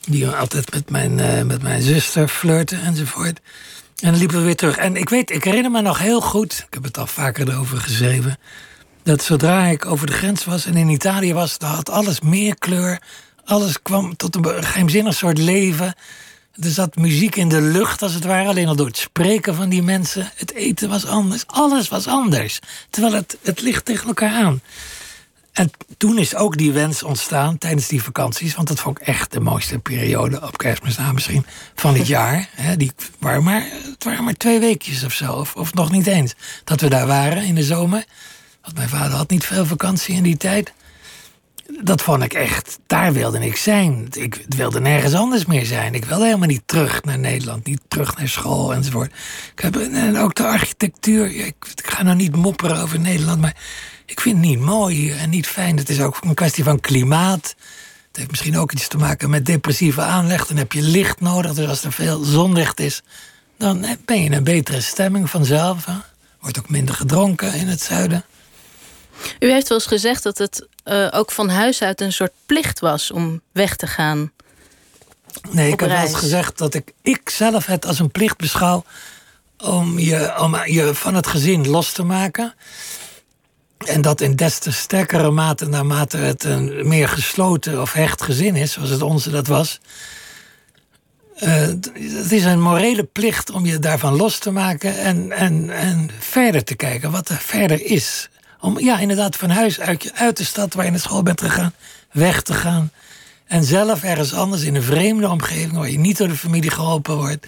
[0.00, 3.40] Die altijd met mijn, met mijn zuster flirten enzovoort.
[3.96, 4.76] En dan liepen we weer terug.
[4.76, 7.78] En ik weet, ik herinner me nog heel goed, ik heb het al vaker erover
[7.78, 8.38] geschreven
[9.08, 12.58] dat zodra ik over de grens was en in Italië was, dan had alles meer
[12.58, 13.02] kleur.
[13.44, 15.94] Alles kwam tot een geheimzinnig soort leven.
[16.52, 18.48] Er zat muziek in de lucht, als het ware.
[18.48, 20.30] Alleen al door het spreken van die mensen.
[20.34, 21.46] Het eten was anders.
[21.46, 22.58] Alles was anders.
[22.90, 24.60] Terwijl het, het ligt tegen elkaar aan.
[25.52, 28.54] En toen is ook die wens ontstaan tijdens die vakanties.
[28.54, 32.48] Want dat vond ik echt de mooiste periode op kerstmisnaam misschien van het jaar.
[32.76, 35.32] die waren maar, het waren maar twee weekjes of zo.
[35.32, 36.34] Of, of nog niet eens.
[36.64, 38.04] Dat we daar waren in de zomer.
[38.62, 40.72] Want mijn vader had niet veel vakantie in die tijd.
[41.82, 44.08] Dat vond ik echt, daar wilde ik zijn.
[44.10, 45.94] Ik wilde nergens anders meer zijn.
[45.94, 49.12] Ik wilde helemaal niet terug naar Nederland, niet terug naar school enzovoort.
[49.54, 51.26] Ik heb, en ook de architectuur.
[51.26, 53.56] Ik, ik ga nou niet mopperen over Nederland, maar
[54.06, 55.76] ik vind het niet mooi en niet fijn.
[55.76, 57.54] Het is ook een kwestie van klimaat.
[58.08, 60.46] Het heeft misschien ook iets te maken met depressieve aanleg.
[60.46, 61.54] Dan heb je licht nodig.
[61.54, 63.02] Dus als er veel zonlicht is,
[63.58, 65.86] dan ben je in een betere stemming vanzelf.
[66.40, 68.24] Wordt ook minder gedronken in het zuiden.
[69.38, 72.80] U heeft wel eens gezegd dat het uh, ook van huis uit een soort plicht
[72.80, 74.32] was om weg te gaan.
[75.50, 78.84] Nee, ik heb wel eens gezegd dat ik, ik zelf het als een plicht beschouw
[79.58, 82.54] om je, om je van het gezin los te maken.
[83.78, 88.56] En dat in des te sterkere mate, naarmate het een meer gesloten of hecht gezin
[88.56, 89.80] is, zoals het onze dat was.
[91.42, 96.10] Uh, het is een morele plicht om je daarvan los te maken en, en, en
[96.18, 98.28] verder te kijken wat er verder is.
[98.60, 101.74] Om ja, inderdaad van huis uit, uit de stad waar je naar school bent gegaan,
[102.12, 102.92] weg te gaan.
[103.46, 107.16] En zelf ergens anders in een vreemde omgeving waar je niet door de familie geholpen
[107.16, 107.46] wordt,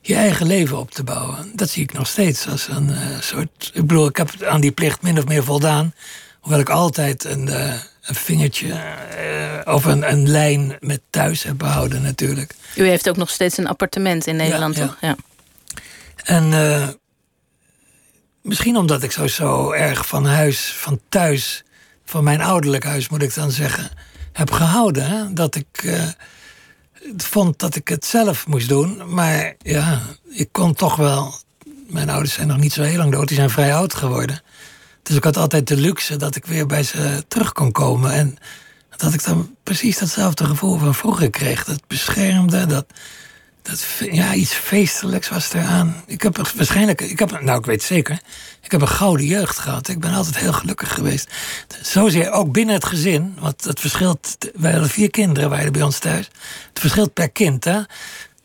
[0.00, 1.52] je eigen leven op te bouwen.
[1.54, 3.70] Dat zie ik nog steeds als een uh, soort.
[3.72, 5.94] Ik bedoel, ik heb aan die plicht min of meer voldaan.
[6.40, 7.72] Hoewel ik altijd een, uh,
[8.02, 12.54] een vingertje uh, of een, een lijn met thuis heb behouden, natuurlijk.
[12.76, 14.96] U heeft ook nog steeds een appartement in Nederland, ja, toch?
[15.00, 15.16] Ja.
[16.24, 16.52] En
[18.42, 21.64] Misschien omdat ik zo, zo erg van huis, van thuis,
[22.04, 23.90] van mijn ouderlijk huis moet ik dan zeggen,
[24.32, 25.34] heb gehouden.
[25.34, 26.02] Dat ik uh,
[27.16, 29.14] vond dat ik het zelf moest doen.
[29.14, 30.00] Maar ja,
[30.30, 31.34] ik kon toch wel.
[31.88, 34.42] Mijn ouders zijn nog niet zo heel lang dood, die zijn vrij oud geworden.
[35.02, 38.12] Dus ik had altijd de luxe dat ik weer bij ze terug kon komen.
[38.12, 38.36] En
[38.96, 41.64] dat ik dan precies datzelfde gevoel van vroeger kreeg.
[41.64, 42.86] Dat beschermde, dat,
[43.62, 46.02] dat, ja, iets feestelijks was eraan.
[46.06, 48.20] Ik heb waarschijnlijk, ik heb, nou ik weet zeker,
[48.60, 49.88] ik heb een gouden jeugd gehad.
[49.88, 51.28] Ik ben altijd heel gelukkig geweest.
[51.82, 55.98] Zozeer ook binnen het gezin, want het verschilt, wij hadden vier kinderen waren bij ons
[55.98, 56.30] thuis.
[56.68, 57.80] Het verschilt per kind, hè.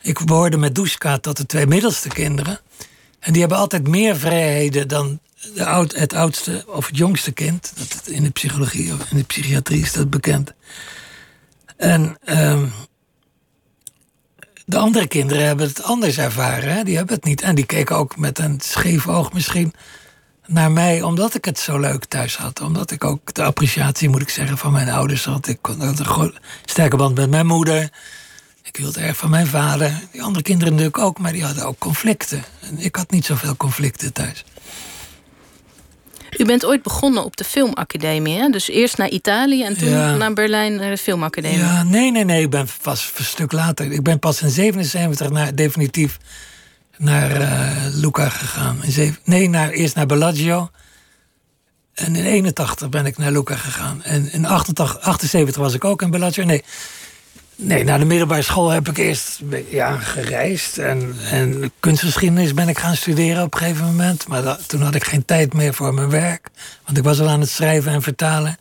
[0.01, 2.60] Ik behoorde met Duska tot de twee middelste kinderen.
[3.19, 5.19] En die hebben altijd meer vrijheden dan
[5.53, 7.71] de oud, het oudste of het jongste kind.
[7.75, 10.53] Dat in de psychologie of in de psychiatrie is dat bekend.
[11.77, 12.73] En um,
[14.69, 16.73] de andere kinderen hebben het anders ervaren.
[16.73, 16.84] Hè?
[16.84, 17.41] Die hebben het niet.
[17.41, 19.73] En die keken ook met een scheef oog misschien
[20.45, 22.62] naar mij, omdat ik het zo leuk thuis had.
[22.62, 25.47] Omdat ik ook de appreciatie, moet ik zeggen, van mijn ouders had.
[25.47, 26.34] Ik had een
[26.65, 27.89] sterke band met mijn moeder.
[28.63, 30.01] Ik hield erg van mijn vader.
[30.12, 32.43] Die andere kinderen natuurlijk ook, maar die hadden ook conflicten.
[32.62, 34.45] En ik had niet zoveel conflicten thuis.
[36.37, 38.49] U bent ooit begonnen op de filmacademie, hè?
[38.49, 41.57] Dus eerst naar Italië en toen naar Berlijn naar de filmacademie.
[41.57, 42.41] Ja, nee, nee, nee.
[42.41, 43.91] Ik ben pas een stuk later.
[43.91, 46.17] Ik ben pas in 77 naar, definitief
[46.97, 48.83] naar uh, Luca gegaan.
[48.83, 50.69] In nee, naar, eerst naar Bellagio.
[51.93, 54.03] En in 81 ben ik naar Luca gegaan.
[54.03, 56.43] En in 88, 78 was ik ook in Bellagio.
[56.43, 56.63] Nee,
[57.59, 59.39] Nee, na de middelbare school heb ik eerst
[59.69, 60.77] ja, gereisd.
[60.77, 64.27] En, en kunstgeschiedenis ben ik gaan studeren op een gegeven moment.
[64.27, 66.49] Maar toen had ik geen tijd meer voor mijn werk.
[66.85, 68.57] Want ik was al aan het schrijven en vertalen.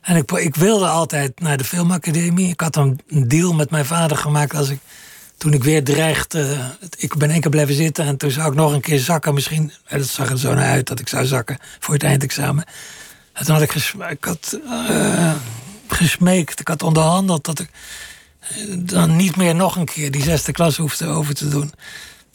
[0.00, 2.48] En ik, ik wilde altijd naar de filmacademie.
[2.48, 4.78] Ik had een deal met mijn vader gemaakt als ik...
[5.36, 6.56] Toen ik weer dreigde,
[6.96, 9.34] ik ben één keer blijven zitten en toen zou ik nog een keer zakken.
[9.34, 12.64] Misschien, dat zag er zo naar uit dat ik zou zakken voor het eindexamen.
[13.32, 13.74] En toen had ik,
[14.10, 15.32] ik had, uh,
[15.86, 17.70] gesmeekt, ik had onderhandeld dat ik
[18.76, 21.72] dan niet meer nog een keer die zesde klas hoefde over te doen.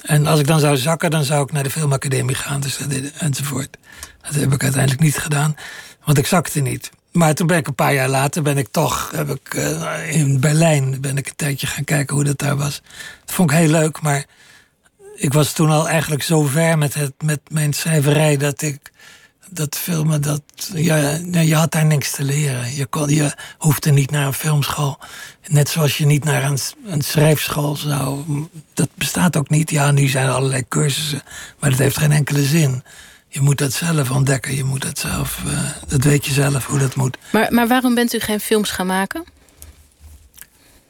[0.02, 2.80] En als ik dan zou zakken, dan zou ik naar de filmacademie gaan, dus
[3.18, 3.78] enzovoort.
[4.22, 5.56] Dat heb ik uiteindelijk niet gedaan,
[6.04, 6.90] want ik zakte niet.
[7.12, 10.40] Maar toen ben ik een paar jaar later, ben ik toch, heb ik, uh, in
[10.40, 12.82] Berlijn ben ik een tijdje gaan kijken hoe dat daar was.
[13.26, 14.26] Dat vond ik heel leuk, maar
[15.16, 18.92] ik was toen al eigenlijk zo ver met, het, met mijn schrijverij dat ik
[19.50, 20.42] dat filmen, dat,
[20.74, 22.76] ja, je had daar niks te leren.
[22.76, 25.00] Je, kon, je hoefde niet naar een filmschool.
[25.48, 28.24] Net zoals je niet naar een, een schrijfschool zou.
[28.74, 29.70] Dat bestaat ook niet.
[29.70, 31.22] Ja, nu zijn er allerlei cursussen,
[31.60, 32.84] maar dat heeft geen enkele zin.
[33.28, 34.56] Je moet dat zelf ontdekken.
[34.56, 35.42] Je moet dat zelf.
[35.46, 37.18] Uh, dat weet je zelf hoe dat moet.
[37.32, 39.24] Maar, maar waarom bent u geen films gaan maken?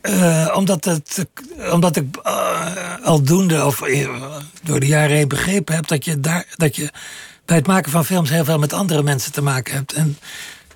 [0.01, 1.25] Uh, omdat, het,
[1.71, 3.83] omdat ik uh, aldoende, of
[4.63, 6.89] door de jaren heen begrepen heb dat je, daar, dat je
[7.47, 9.93] bij het maken van films heel veel met andere mensen te maken hebt.
[9.93, 10.17] En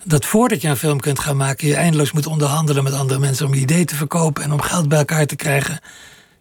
[0.04, 3.46] dat voordat je een film kunt gaan maken, je eindeloos moet onderhandelen met andere mensen
[3.46, 5.80] om je idee te verkopen en om geld bij elkaar te krijgen.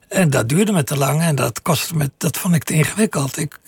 [0.09, 3.39] En dat duurde me te lang en dat kostte me, dat vond ik te ingewikkeld.
[3.39, 3.59] Ik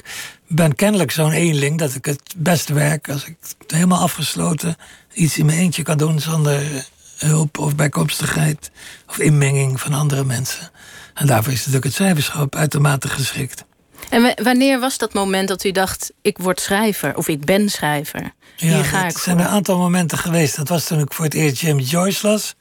[0.46, 4.76] ben kennelijk zo'n eenling dat ik het beste werk als ik helemaal afgesloten
[5.12, 8.70] iets in mijn eentje kan doen zonder hulp of bijkomstigheid
[9.08, 10.70] of inmenging van andere mensen.
[11.14, 13.64] En daarvoor is natuurlijk het schrijverschap uitermate geschikt.
[14.12, 18.32] En wanneer was dat moment dat u dacht: ik word schrijver of ik ben schrijver?
[18.56, 19.14] Hier ja, ga ik.
[19.14, 20.56] Er zijn een aantal momenten geweest.
[20.56, 22.54] Dat was toen ik voor het eerst James Joyce las,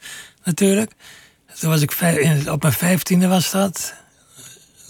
[0.44, 0.92] natuurlijk.
[1.60, 1.92] Toen was ik
[2.50, 3.94] op mijn vijftiende was dat.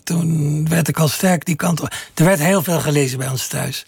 [0.04, 1.94] Toen werd ik al sterk die kant op.
[2.14, 3.86] Er werd heel veel gelezen bij ons thuis.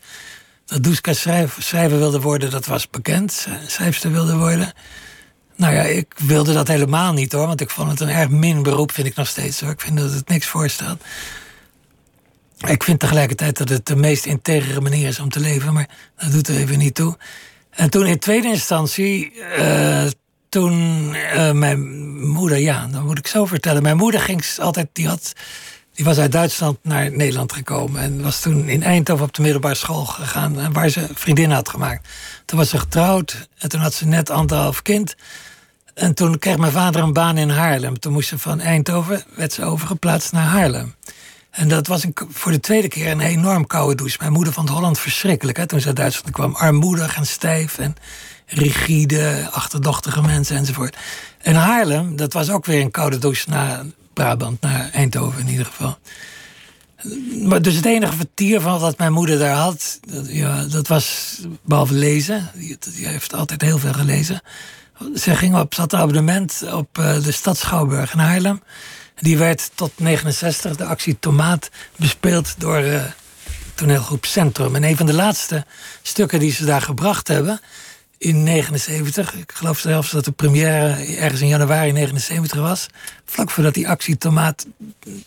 [0.66, 3.48] Dat Duska schrijver, schrijver wilde worden, dat was bekend.
[3.68, 4.74] Schrijfster wilde worden.
[5.56, 7.48] Nou ja, ik wilde dat helemaal niet hoor.
[7.48, 9.72] Want ik vond het een erg min beroep, vind ik nog steeds hoor.
[9.72, 11.02] Ik vind dat het niks voorstelt.
[12.68, 16.32] Ik vind tegelijkertijd dat het de meest integere manier is om te leven, maar dat
[16.32, 17.18] doet er even niet toe.
[17.70, 20.06] En toen in tweede instantie, uh,
[20.50, 20.74] toen
[21.14, 23.82] uh, mijn moeder, ja, dan moet ik zo vertellen.
[23.82, 25.34] Mijn moeder ging altijd, die, had,
[25.94, 28.02] die was uit Duitsland naar Nederland gekomen.
[28.02, 32.08] En was toen in Eindhoven op de middelbare school gegaan, waar ze vriendinnen had gemaakt.
[32.46, 35.16] Toen was ze getrouwd en toen had ze net anderhalf kind.
[35.94, 38.00] En toen kreeg mijn vader een baan in Haarlem.
[38.00, 40.96] Toen moest ze van Eindhoven, werd ze overgeplaatst naar Haarlem.
[41.54, 44.18] En dat was een, voor de tweede keer een enorm koude douche.
[44.20, 45.58] Mijn moeder vond Holland verschrikkelijk.
[45.58, 46.56] Hè, toen ze uit Duitsland kwam.
[46.56, 47.96] Armoedig en stijf en
[48.46, 50.98] rigide, achterdochtige mensen enzovoort.
[51.42, 55.66] En Haarlem, dat was ook weer een koude douche naar Brabant, naar Eindhoven in ieder
[55.66, 55.98] geval.
[57.44, 61.38] Maar dus het enige vertier van wat mijn moeder daar had, dat, ja, dat was
[61.64, 62.52] behalve lezen.
[62.54, 64.42] Die, heeft altijd heel veel gelezen.
[65.16, 68.62] Ze ging op, zat een abonnement op uh, de stad Schouwburg in Haarlem.
[69.24, 73.04] Die werd tot 69, de actie Tomaat, bespeeld door uh,
[73.74, 74.76] toneelgroep Centrum.
[74.76, 75.66] En een van de laatste
[76.02, 77.62] stukken die ze daar gebracht hebben
[78.18, 82.88] in 79, ik geloof zelfs dat de première ergens in januari 79 was,
[83.26, 84.66] vlak voordat die actie Tomaat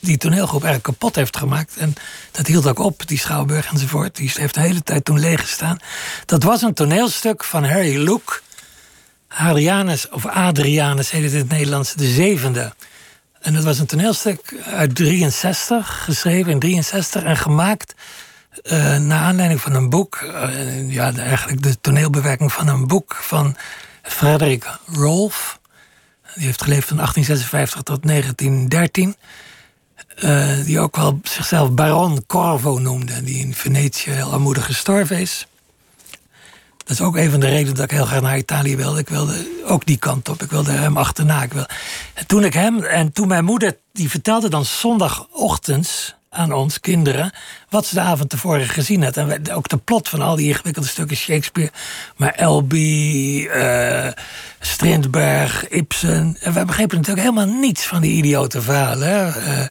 [0.01, 1.77] die toneelgroep eigenlijk kapot heeft gemaakt.
[1.77, 1.95] En
[2.31, 4.17] dat hield ook op, die Schouwburg enzovoort.
[4.17, 5.79] Die heeft de hele tijd toen leeg gestaan.
[6.27, 8.43] Dat was een toneelstuk van Harry Loek.
[9.29, 12.73] Adrianus, of Adrianus heet het in het Nederlands, de zevende.
[13.47, 17.95] En dat was een toneelstuk uit 63, geschreven in 63 en gemaakt
[18.63, 20.21] uh, naar aanleiding van een boek.
[20.23, 23.57] Uh, ja, eigenlijk de toneelbewerking van een boek van
[24.03, 25.61] Frederik Rolf.
[26.35, 29.17] Die heeft geleefd van 1856 tot 1913.
[30.19, 33.23] Uh, die ook wel zichzelf Baron Corvo noemde.
[33.23, 35.47] Die in Venetië heel armoedig gestorven is.
[36.87, 39.01] Dat is ook een van de redenen dat ik heel graag naar Italië wilde.
[39.01, 40.43] Ik wilde ook die kant op.
[40.43, 41.43] Ik wilde hem achterna.
[41.43, 41.69] Ik wilde...
[42.15, 47.33] En toen ik hem en toen mijn moeder, die vertelde dan zondagochtends aan ons kinderen
[47.69, 49.17] wat ze de avond tevoren gezien had.
[49.17, 51.73] En ook de plot van al die ingewikkelde stukken Shakespeare.
[52.17, 54.09] Maar Elby, uh,
[54.61, 56.37] Strindberg, Ibsen.
[56.41, 59.35] En we begrepen natuurlijk helemaal niets van die idiote verhalen.
[59.39, 59.65] Uh,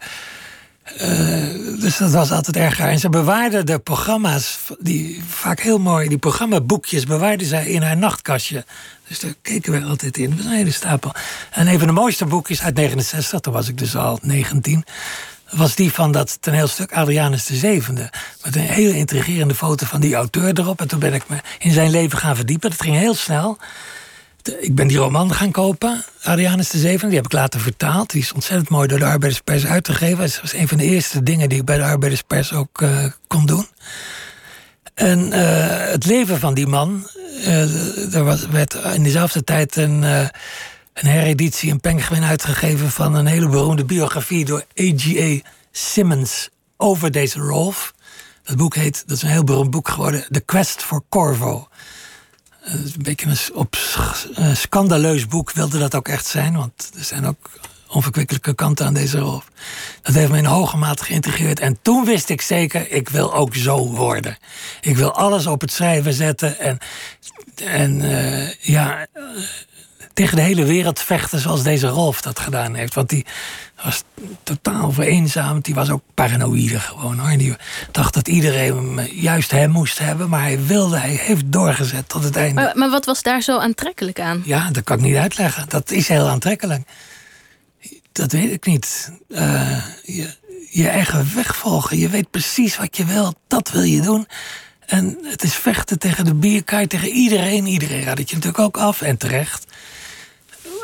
[1.01, 2.89] uh, dus dat was altijd erg raar.
[2.89, 7.97] En ze bewaarde de programma's, die vaak heel mooi, die programmaboekjes bewaarde zij in haar
[7.97, 8.65] nachtkastje.
[9.07, 10.29] Dus daar keken we altijd in.
[10.29, 11.11] Dat was een hele stapel.
[11.51, 14.85] En een van de mooiste boekjes uit 69, toen was ik dus al 19,
[15.51, 18.11] was die van dat toneelstuk Adrianus de Zevende.
[18.43, 20.81] Met een hele intrigerende foto van die auteur erop.
[20.81, 22.69] En toen ben ik me in zijn leven gaan verdiepen.
[22.69, 23.57] Dat ging heel snel
[24.59, 27.07] ik ben die roman gaan kopen, Arianus de Zeven.
[27.07, 28.11] Die heb ik later vertaald.
[28.11, 30.17] Die is ontzettend mooi door de Arbeiderspers uitgegeven.
[30.17, 33.45] Dat was een van de eerste dingen die ik bij de Arbeiderspers ook uh, kon
[33.45, 33.67] doen.
[34.93, 35.35] En uh,
[35.91, 37.07] het leven van die man.
[37.37, 40.29] Uh, er was, werd in dezelfde tijd een, een
[41.07, 45.49] hereditie, een penguin uitgegeven van een hele beroemde biografie door A.G.A.
[45.71, 47.93] Simmons over deze Rolf.
[48.43, 51.67] Dat boek heet, dat is een heel beroemd boek geworden, The Quest for Corvo.
[52.65, 53.75] Een beetje een op
[54.53, 56.55] scandaleus boek wilde dat ook echt zijn.
[56.55, 57.49] Want er zijn ook
[57.87, 59.41] onverkwikkelijke kanten aan deze rol.
[60.01, 61.59] Dat heeft me in hoge mate geïntegreerd.
[61.59, 64.37] En toen wist ik zeker, ik wil ook zo worden.
[64.81, 66.59] Ik wil alles op het schrijven zetten.
[66.59, 66.77] En,
[67.63, 69.07] en uh, ja,
[70.15, 72.93] tegen de hele wereld vechten zoals deze Rolf dat gedaan heeft.
[72.93, 73.25] Want die
[73.83, 74.03] was
[74.43, 75.65] totaal vereenzaamd.
[75.65, 77.37] Die was ook paranoïde gewoon hoor.
[77.37, 77.55] Die
[77.91, 80.29] dacht dat iedereen juist hem moest hebben.
[80.29, 82.61] Maar hij wilde, hij heeft doorgezet tot het einde.
[82.61, 84.41] Maar, maar wat was daar zo aantrekkelijk aan?
[84.45, 85.69] Ja, dat kan ik niet uitleggen.
[85.69, 86.87] Dat is heel aantrekkelijk.
[88.11, 89.11] Dat weet ik niet.
[89.29, 90.33] Uh, je,
[90.69, 91.97] je eigen weg volgen.
[91.97, 93.33] Je weet precies wat je wil.
[93.47, 94.27] Dat wil je doen.
[94.85, 97.67] En het is vechten tegen de bierkaart, tegen iedereen.
[97.67, 99.65] Iedereen raadt het je natuurlijk ook af en terecht.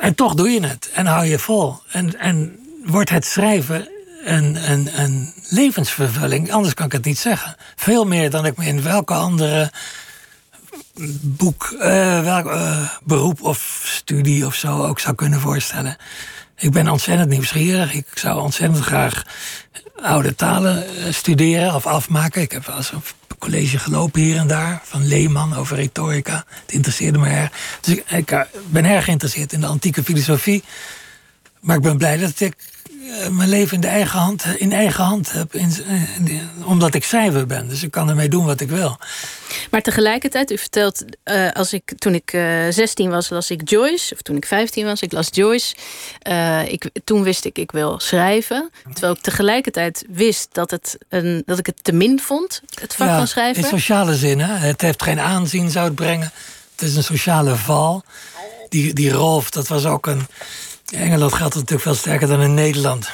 [0.02, 1.76] En toch doe je het en hou je vol.
[1.92, 3.90] En, en wordt het schrijven
[4.24, 6.52] een, een, een levensvervulling.
[6.52, 7.56] Anders kan ik het niet zeggen.
[7.76, 9.72] Veel meer dan ik me in welke andere
[11.22, 15.98] boek, uh, welk uh, beroep of studie of zo ook zou kunnen voorstellen.
[16.56, 17.94] Ik ben ontzettend nieuwsgierig.
[17.94, 19.24] Ik zou ontzettend graag
[20.02, 22.42] oude talen eh, studeren of afmaken.
[22.42, 23.02] Ik heb wel eens een
[23.42, 26.46] college gelopen hier en daar van Leeman over retorica.
[26.62, 27.52] Het interesseerde me erg.
[27.82, 30.64] Dus ik, ik eh, ben erg geïnteresseerd in de antieke filosofie.
[31.60, 32.56] Maar ik ben blij dat ik
[33.30, 35.54] mijn leven in, de eigen hand, in eigen hand heb.
[35.54, 35.72] In,
[36.64, 37.68] omdat ik schrijver ben.
[37.68, 38.98] Dus ik kan ermee doen wat ik wil.
[39.72, 44.14] Maar tegelijkertijd, u vertelt, uh, als ik, toen ik uh, 16 was, las ik Joyce.
[44.14, 45.76] Of toen ik 15 was, ik las Joyce.
[46.28, 48.70] Uh, ik, toen wist ik, ik wil schrijven.
[48.92, 53.08] Terwijl ik tegelijkertijd wist dat, het een, dat ik het te min vond, het vak
[53.08, 53.64] van schrijven.
[53.64, 54.54] In sociale zin, hè?
[54.54, 56.32] Het heeft geen aanzien, zou het brengen.
[56.72, 58.04] Het is een sociale val.
[58.70, 60.28] Die, die Rolf, dat was ook een
[60.92, 63.12] in Engeland gaat het natuurlijk veel sterker dan in Nederland.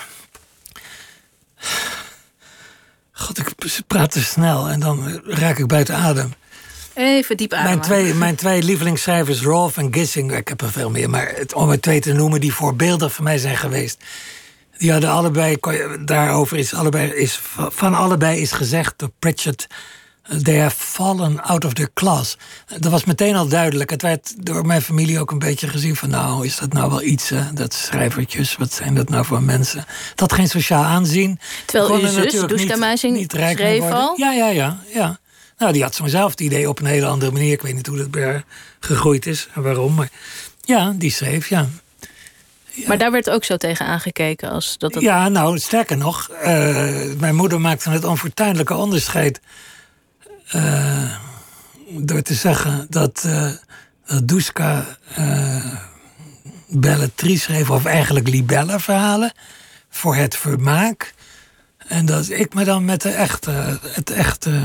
[3.12, 3.54] God, ik
[3.88, 6.34] praat te snel en dan raak ik buiten adem.
[6.94, 7.70] Even diep ademen.
[7.70, 11.54] Mijn twee, mijn twee lievelingsschrijvers, Rolf en Gissing, ik heb er veel meer, maar het,
[11.54, 14.04] om er twee te noemen die voorbeeldig voor mij zijn geweest.
[14.78, 15.58] Die hadden allebei,
[16.06, 19.68] daarover is, allebei, is van allebei is gezegd door Pritchard
[20.44, 22.38] They have fallen out of their class.
[22.80, 23.90] Dat was meteen al duidelijk.
[23.90, 26.10] Het werd door mijn familie ook een beetje gezien van...
[26.10, 27.54] nou, is dat nou wel iets, hè?
[27.54, 29.86] dat schrijvertjes, wat zijn dat nou voor mensen?
[30.10, 31.40] Dat had geen sociaal aanzien.
[31.66, 34.14] Terwijl uw zus, Duska Meising, schreef al?
[34.18, 35.20] Ja, ja, ja, ja.
[35.58, 37.52] Nou, die had zo'nzelf het idee op een hele andere manier.
[37.52, 38.44] Ik weet niet hoe dat bij haar
[38.80, 39.94] gegroeid is en waarom.
[39.94, 40.10] Maar
[40.64, 41.68] ja, die schreef, ja.
[42.86, 44.94] Maar daar werd ook zo tegen aangekeken als dat...
[44.94, 45.04] Het...
[45.04, 46.30] Ja, nou, sterker nog.
[46.32, 46.46] Uh,
[47.18, 49.40] mijn moeder maakte het onfortuinlijke onderscheid
[50.56, 51.16] uh,
[51.90, 53.52] door te zeggen dat, uh,
[54.24, 54.86] Duska
[55.20, 55.66] uh,
[56.68, 59.32] belletrie schreef, of eigenlijk libelle-verhalen,
[59.90, 61.14] voor het vermaak.
[61.88, 64.62] En dat ik me dan met de echte, het echte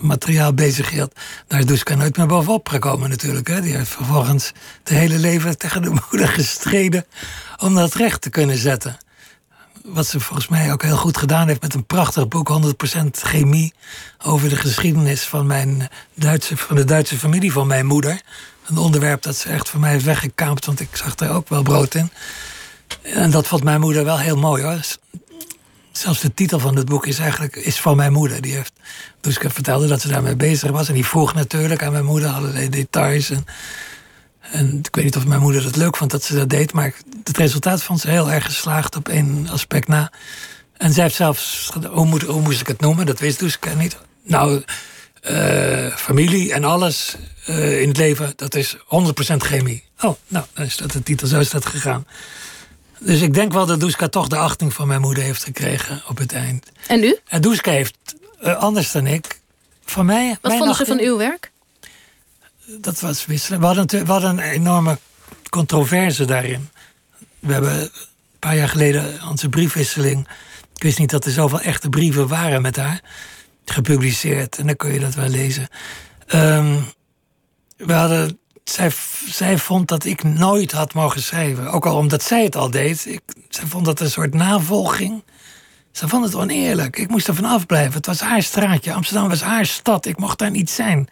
[0.00, 1.14] materiaal bezig hield.
[1.46, 3.48] Daar is Duska nooit meer bovenop gekomen natuurlijk.
[3.48, 3.60] Hè.
[3.60, 7.06] Die heeft vervolgens het hele leven tegen de moeder gestreden
[7.56, 8.98] om dat recht te kunnen zetten
[9.92, 12.60] wat ze volgens mij ook heel goed gedaan heeft met een prachtig boek,
[12.96, 13.74] 100% chemie,
[14.24, 18.20] over de geschiedenis van, mijn Duitse, van de Duitse familie van mijn moeder.
[18.66, 21.62] Een onderwerp dat ze echt voor mij heeft weggekaapt, want ik zag daar ook wel
[21.62, 22.10] brood in.
[23.02, 24.80] En dat vond mijn moeder wel heel mooi hoor.
[25.92, 28.40] Zelfs de titel van het boek is eigenlijk is van mijn moeder.
[28.40, 28.72] Die heeft,
[29.20, 30.88] dus ik vertelde dat ze daarmee bezig was.
[30.88, 33.30] En die vroeg natuurlijk aan mijn moeder allerlei details.
[33.30, 33.44] En
[34.50, 36.94] en ik weet niet of mijn moeder het leuk vond dat ze dat deed, maar
[37.24, 40.12] het resultaat vond ze heel erg geslaagd op één aspect na.
[40.76, 43.06] En zij heeft zelfs, hoe, moet, hoe moest ik het noemen?
[43.06, 43.96] Dat wist dus ik niet.
[44.22, 44.62] Nou,
[45.30, 47.16] uh, familie en alles
[47.48, 48.78] uh, in het leven, dat is 100%
[49.36, 49.84] chemie.
[50.00, 52.06] Oh, nou, dan is dat de titel, zo is dat gegaan.
[52.98, 56.18] Dus ik denk wel dat Duska toch de achting van mijn moeder heeft gekregen op
[56.18, 56.66] het eind.
[56.86, 57.18] En u?
[57.26, 57.96] En Duska heeft,
[58.42, 59.40] uh, anders dan ik,
[59.84, 60.36] van mij...
[60.40, 61.50] Wat vonden ze van uw werk?
[62.80, 63.60] Dat was wisselen.
[63.60, 63.66] We
[64.06, 64.98] hadden, een enorme
[65.50, 66.68] controverse daarin.
[67.38, 67.90] We hebben een
[68.38, 70.28] paar jaar geleden onze briefwisseling.
[70.74, 73.00] Ik wist niet dat er zoveel echte brieven waren met haar.
[73.64, 74.58] Gepubliceerd.
[74.58, 75.68] En dan kun je dat wel lezen.
[76.34, 76.84] Um,
[77.76, 78.38] we hadden,
[79.28, 81.70] zij, vond dat ik nooit had mogen schrijven.
[81.70, 83.06] Ook al omdat zij het al deed.
[83.06, 85.22] Ik, zij vond dat een soort navolging.
[85.92, 86.96] Ze vond het oneerlijk.
[86.96, 87.92] Ik moest er van afblijven.
[87.92, 88.92] Het was haar straatje.
[88.92, 90.06] Amsterdam was haar stad.
[90.06, 91.08] Ik mocht daar niet zijn.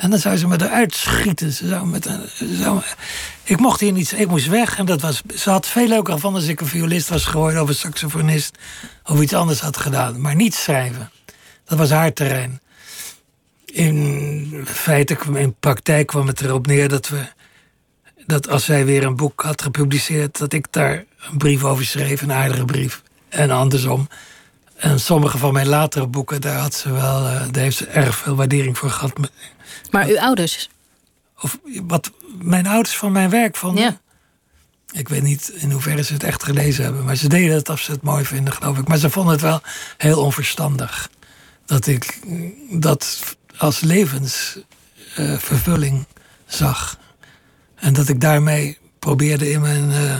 [0.00, 1.52] En dan zou ze me eruit schieten.
[1.52, 2.82] Ze zou met een,
[3.42, 4.78] ik mocht hier niet, ik moest weg.
[4.78, 7.68] En dat was, ze had veel leuker van als ik een violist was geworden, of
[7.68, 8.58] een saxofonist,
[9.04, 10.20] of iets anders had gedaan.
[10.20, 11.10] Maar niet schrijven.
[11.64, 12.60] Dat was haar terrein.
[13.64, 17.22] In feite, in praktijk kwam het erop neer dat we.
[18.26, 22.22] Dat als zij weer een boek had gepubliceerd, dat ik daar een brief over schreef,
[22.22, 23.02] een aardige brief.
[23.28, 24.08] En andersom.
[24.76, 28.16] En sommige van mijn latere boeken, daar had ze wel, uh, daar heeft ze erg
[28.16, 29.12] veel waardering voor gehad.
[29.90, 30.68] Maar uw ouders?
[31.40, 33.82] Of wat mijn ouders van mijn werk vonden.
[33.82, 34.00] Ja.
[34.92, 37.04] Ik weet niet in hoeverre ze het echt gelezen hebben.
[37.04, 38.88] Maar ze deden het als ze het mooi vinden, geloof ik.
[38.88, 39.60] Maar ze vonden het wel
[39.96, 41.10] heel onverstandig.
[41.66, 42.18] Dat ik
[42.70, 46.06] dat als levensvervulling
[46.46, 46.98] zag.
[47.74, 50.18] En dat ik daarmee probeerde in mijn eh,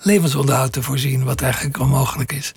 [0.00, 1.24] levensonderhoud te voorzien.
[1.24, 2.52] Wat eigenlijk onmogelijk is.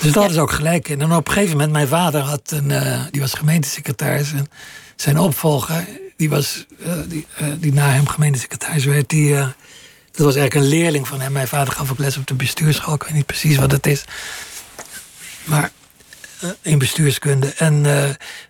[0.00, 1.00] Dus dat is ook gelijk in.
[1.00, 4.32] En op een gegeven moment, mijn vader had een, eh, die was gemeentesecretaris.
[4.32, 4.48] En
[4.96, 5.84] zijn opvolger,
[6.16, 9.48] die, was, eh, die, eh, die na hem gemeentesecretaris werd, die, eh,
[10.10, 11.32] dat was eigenlijk een leerling van hem.
[11.32, 12.94] Mijn vader gaf ook les op de bestuursschool.
[12.94, 14.04] Ik weet niet precies wat het is.
[15.44, 15.70] Maar
[16.60, 17.52] in bestuurskunde.
[17.56, 17.82] En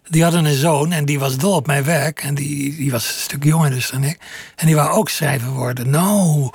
[0.08, 2.22] die hadden een zoon en die was dol op mijn werk.
[2.22, 4.18] En die, die was een stuk jonger dus dan ik.
[4.56, 5.90] En die wou ook schrijver worden.
[5.90, 6.50] Nou,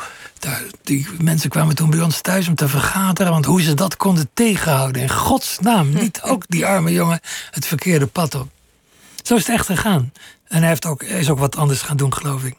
[0.84, 3.32] die mensen kwamen toen bij ons thuis om te vergaderen.
[3.32, 5.02] Want hoe ze dat konden tegenhouden.
[5.02, 7.20] In godsnaam, niet ook die arme jongen
[7.52, 8.50] het verkeerde pad op.
[9.24, 10.12] Zo is het echt gegaan.
[10.48, 12.56] En hij heeft ook, is ook wat anders gaan doen, geloof ik.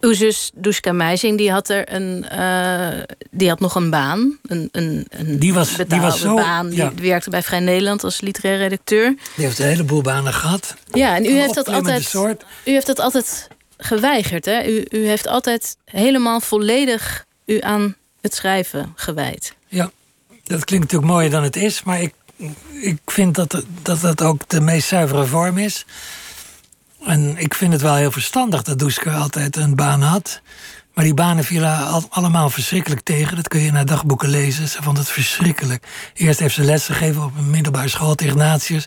[0.00, 4.38] Uw zus Duska Meijsing, die had er een, eh, die had nog een baan.
[4.42, 6.68] Een, een, een Die was- die was zo- baan.
[6.68, 6.92] Die ja.
[6.94, 9.14] werkte bij Vrij Nederland als literair redacteur.
[9.36, 10.74] Die heeft een heleboel banen gehad.
[10.92, 12.44] Ja, en u Een heeft dat altijd, soort.
[12.64, 14.44] u heeft dat altijd geweigerd.
[14.44, 14.66] Hè?
[14.68, 19.54] U, u heeft altijd helemaal volledig u aan het schrijven gewijd.
[19.68, 19.90] Ja,
[20.44, 22.14] dat klinkt natuurlijk mooier dan het is, maar ik,
[22.80, 25.86] ik vind dat, dat dat ook de meest zuivere vorm is.
[27.06, 30.40] En ik vind het wel heel verstandig dat Doeske altijd een baan had.
[30.94, 33.36] Maar die banen vielen al- allemaal verschrikkelijk tegen.
[33.36, 34.68] Dat kun je in haar dagboeken lezen.
[34.68, 35.86] Ze vond het verschrikkelijk.
[36.14, 38.86] Eerst heeft ze les gegeven op een middelbare school, te Ignatius.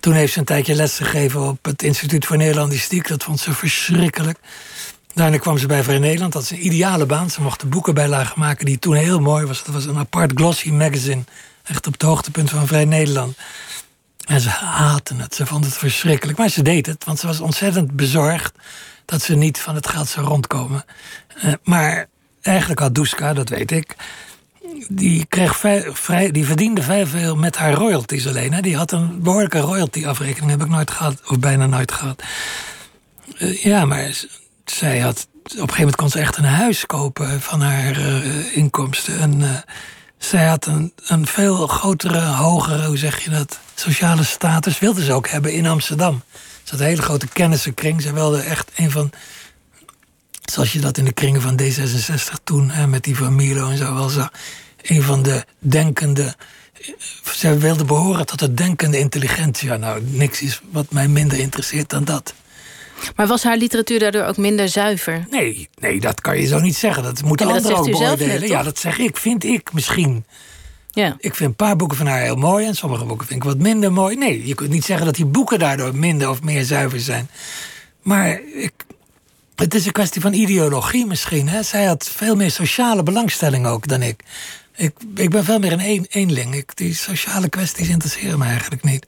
[0.00, 3.08] Toen heeft ze een tijdje les gegeven op het Instituut voor Nederlandistiek.
[3.08, 4.38] Dat vond ze verschrikkelijk.
[5.14, 6.32] Daarna kwam ze bij Vrij Nederland.
[6.32, 7.30] Dat is een ideale baan.
[7.30, 9.64] Ze mochten boekenbijlagen maken die toen heel mooi was.
[9.64, 11.24] Dat was een apart glossy magazine.
[11.66, 13.36] Echt op het hoogtepunt van Vrij Nederland.
[14.26, 15.34] En ze haatten het.
[15.34, 16.38] Ze vonden het verschrikkelijk.
[16.38, 18.54] Maar ze deed het, want ze was ontzettend bezorgd
[19.04, 20.84] dat ze niet van het geld zou rondkomen.
[21.40, 22.08] Eh, maar
[22.42, 23.96] eigenlijk had Duska, dat weet ik,
[24.88, 25.56] die, kreeg
[25.92, 28.52] vrij, die verdiende vrij veel met haar royalties alleen.
[28.52, 28.60] Hè.
[28.60, 32.22] Die had een behoorlijke royalty-afrekening, heb ik nooit gehad, of bijna nooit gehad.
[33.38, 34.24] Eh, ja, maar
[34.64, 35.28] zij had.
[35.44, 39.18] Op een gegeven moment kon ze echt een huis kopen van haar eh, inkomsten.
[39.18, 39.64] En
[40.18, 44.78] zij had een, veel grotere, hogere, hoe zeg je dat, sociale status.
[44.78, 46.22] Wilde ze ook hebben in Amsterdam.
[46.62, 48.02] Ze had een hele grote kennissenkring.
[48.02, 49.10] Ze wilde echt een van.
[50.44, 53.76] Zoals je dat in de kringen van D66 toen, hè, met die van Milo en
[53.76, 54.32] zo wel zag.
[54.82, 56.34] Een van de denkende.
[57.24, 59.72] Zij wilde behoren tot de denkende intelligentie.
[59.72, 62.34] Nou, niks is wat mij minder interesseert dan dat.
[63.16, 65.26] Maar was haar literatuur daardoor ook minder zuiver?
[65.30, 67.02] Nee, nee, dat kan je zo niet zeggen.
[67.02, 68.40] Dat moeten Ja, anderen ook beoordelen.
[68.40, 70.24] net, ja, dat zeg ik, vind ik misschien.
[70.90, 71.16] Ja.
[71.18, 73.58] Ik vind een paar boeken van haar heel mooi en sommige boeken vind ik wat
[73.58, 74.16] minder mooi.
[74.16, 77.28] Nee, je kunt niet zeggen dat die boeken daardoor minder of meer zuiver zijn.
[78.02, 78.72] Maar ik,
[79.54, 81.48] het is een kwestie van ideologie misschien.
[81.48, 81.62] Hè?
[81.62, 84.22] Zij had veel meer sociale belangstelling ook dan ik.
[84.76, 86.54] Ik, ik ben veel meer een een, eenling.
[86.54, 89.06] Ik, die sociale kwesties interesseren me eigenlijk niet.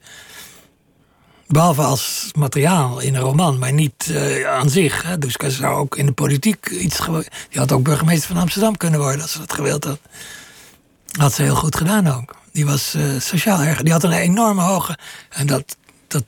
[1.51, 5.03] Behalve als materiaal in een roman, maar niet eh, aan zich.
[5.03, 5.17] Hè.
[5.17, 6.99] Dus ze zou ook in de politiek iets...
[7.49, 9.99] Die had ook burgemeester van Amsterdam kunnen worden als ze dat gewild had.
[11.17, 12.35] Had ze heel goed gedaan ook.
[12.51, 13.81] Die was eh, sociaal erg.
[13.81, 14.97] Die had een enorme hoge.
[15.29, 15.77] En dat,
[16.07, 16.23] dat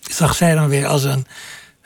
[0.00, 1.26] zag zij dan weer als een,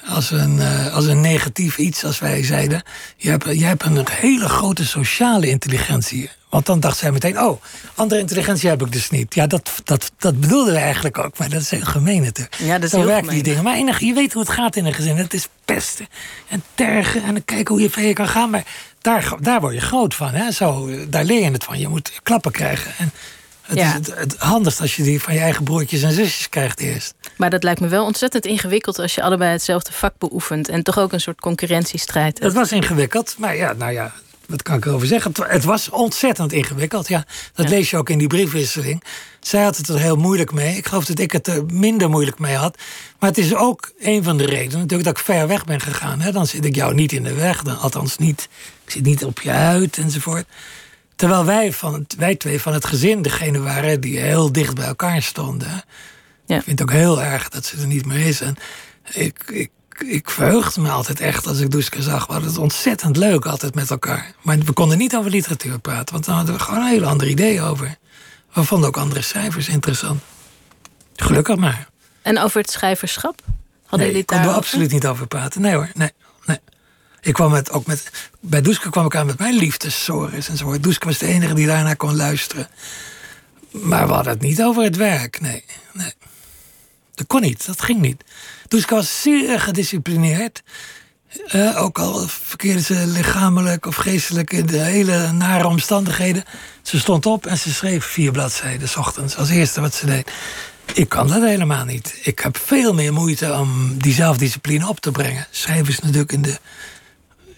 [0.06, 2.82] als, een, eh, als een negatief iets, als wij zeiden.
[3.16, 6.30] Je hebt, jij hebt een hele grote sociale intelligentie.
[6.48, 7.62] Want dan dacht zij meteen: oh,
[7.94, 9.34] andere intelligentie heb ik dus niet.
[9.34, 11.38] Ja, dat, dat, dat bedoelden we eigenlijk ook.
[11.38, 12.54] Maar dat is heel gemeen natuurlijk.
[12.54, 13.64] Ja, dat is Zo werken die dingen.
[13.64, 15.16] Maar enig, je weet hoe het gaat in een gezin.
[15.16, 16.06] Het is pesten
[16.48, 18.50] en tergen en kijken hoe je ver je kan gaan.
[18.50, 18.64] Maar
[19.00, 20.30] daar, daar word je groot van.
[20.30, 20.50] Hè?
[20.50, 21.78] Zo, daar leer je het van.
[21.78, 22.92] Je moet klappen krijgen.
[22.98, 23.12] En
[23.70, 23.86] het Ja.
[23.88, 27.14] is het, het handigst als je die van je eigen broertjes en zusjes krijgt eerst.
[27.36, 30.68] Maar dat lijkt me wel ontzettend ingewikkeld als je allebei hetzelfde vak beoefent.
[30.68, 32.38] En toch ook een soort concurrentiestrijd.
[32.38, 34.12] Het was ingewikkeld, maar ja, nou ja,
[34.46, 35.32] wat kan ik erover zeggen?
[35.36, 37.24] Het, het was ontzettend ingewikkeld, ja.
[37.54, 37.72] Dat Ja.
[37.74, 39.02] lees je ook in die briefwisseling.
[39.40, 40.76] Zij had het er heel moeilijk mee.
[40.76, 42.78] Ik geloof dat ik het er minder moeilijk mee had.
[43.18, 46.20] Maar het is ook een van de redenen natuurlijk dat ik ver weg ben gegaan.
[46.20, 46.32] Hè.
[46.32, 48.48] Dan zit ik jou niet in de weg, dan, althans niet.
[48.84, 50.44] Ik zit niet op je huid enzovoort.
[51.20, 54.86] Terwijl wij, van het, wij twee van het gezin degene waren die heel dicht bij
[54.86, 55.84] elkaar stonden.
[56.46, 56.56] Ja.
[56.56, 58.40] Ik vind het ook heel erg dat ze er niet meer is.
[58.40, 58.56] En
[59.12, 59.70] ik, ik,
[60.06, 62.26] ik verheugde me altijd echt als ik Duske zag.
[62.26, 64.32] We hadden het ontzettend leuk altijd met elkaar.
[64.42, 67.28] Maar we konden niet over literatuur praten, want dan hadden we gewoon een heel ander
[67.28, 67.96] idee over.
[68.52, 70.22] We vonden ook andere cijfers interessant.
[71.16, 71.88] Gelukkig maar.
[72.22, 73.40] En over het schrijverschap?
[73.80, 75.60] Hadden Nee, jullie ik kon er daar absoluut niet over praten.
[75.60, 76.10] Nee hoor, nee.
[77.20, 78.10] Ik kwam met, ook met,
[78.40, 80.82] bij Duske kwam ik aan met mijn liefdessores enzovoort.
[80.82, 82.68] Duske was de enige die daarna kon luisteren.
[83.70, 85.64] Maar we hadden het niet over het werk, nee.
[85.92, 86.12] nee.
[87.14, 88.24] Dat kon niet, dat ging niet.
[88.68, 90.62] Ik was zeer gedisciplineerd.
[91.54, 96.44] Uh, ook al verkeerde ze lichamelijk of geestelijk in de hele nare omstandigheden.
[96.82, 100.32] Ze stond op en ze schreef vier bladzijden s ochtends als eerste wat ze deed.
[100.94, 102.18] Ik kan dat helemaal niet.
[102.22, 105.46] Ik heb veel meer moeite om die zelfdiscipline op te brengen.
[105.50, 106.58] Schrijven is natuurlijk in de,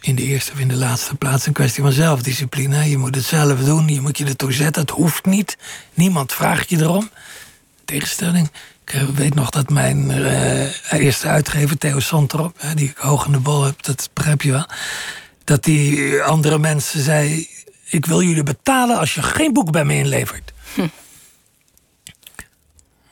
[0.03, 2.89] in de eerste of in de laatste plaats een kwestie van zelfdiscipline.
[2.89, 4.83] Je moet het zelf doen, je moet je ertoe zetten.
[4.83, 5.57] Het hoeft niet.
[5.95, 7.11] Niemand vraagt je erom.
[7.85, 8.51] Tegenstelling.
[8.85, 13.33] Ik eh, weet nog dat mijn uh, eerste uitgever, Theo Sontrop, die ik hoog in
[13.33, 14.67] de bol heb, dat begrijp je wel.
[15.45, 17.49] Dat die andere mensen zei:
[17.85, 20.53] Ik wil jullie betalen als je geen boek bij me inlevert.
[20.75, 20.87] Hm.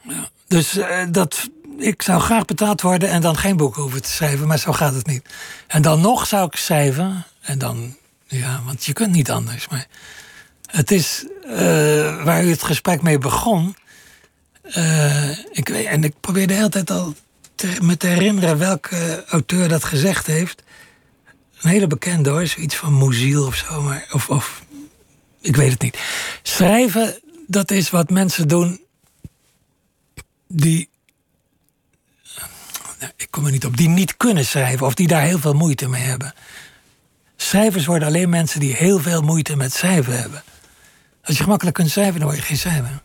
[0.02, 1.48] Ja, dus uh, dat,
[1.78, 4.94] ik zou graag betaald worden en dan geen boek hoeven te schrijven, maar zo gaat
[4.94, 5.28] het niet.
[5.66, 7.96] En dan nog zou ik schrijven, en dan,
[8.26, 9.68] ja, want je kunt niet anders.
[9.68, 9.86] Maar
[10.66, 11.26] het is
[12.24, 13.74] waar u het gesprek mee begon
[14.76, 17.14] uh, ik weet, en ik probeer de hele tijd al
[17.80, 20.62] me te herinneren welke auteur dat gezegd heeft.
[21.60, 24.64] Een hele bekende hoor, zoiets van Moziel of zo, maar, of, of
[25.40, 25.98] ik weet het niet.
[26.42, 28.80] Schrijven, dat is wat mensen doen
[30.48, 30.89] die.
[33.00, 35.52] Nou, ik kom er niet op, die niet kunnen schrijven of die daar heel veel
[35.52, 36.34] moeite mee hebben.
[37.36, 40.42] Schrijvers worden alleen mensen die heel veel moeite met schrijven hebben.
[41.24, 43.02] Als je gemakkelijk kunt schrijven, dan word je geen schrijver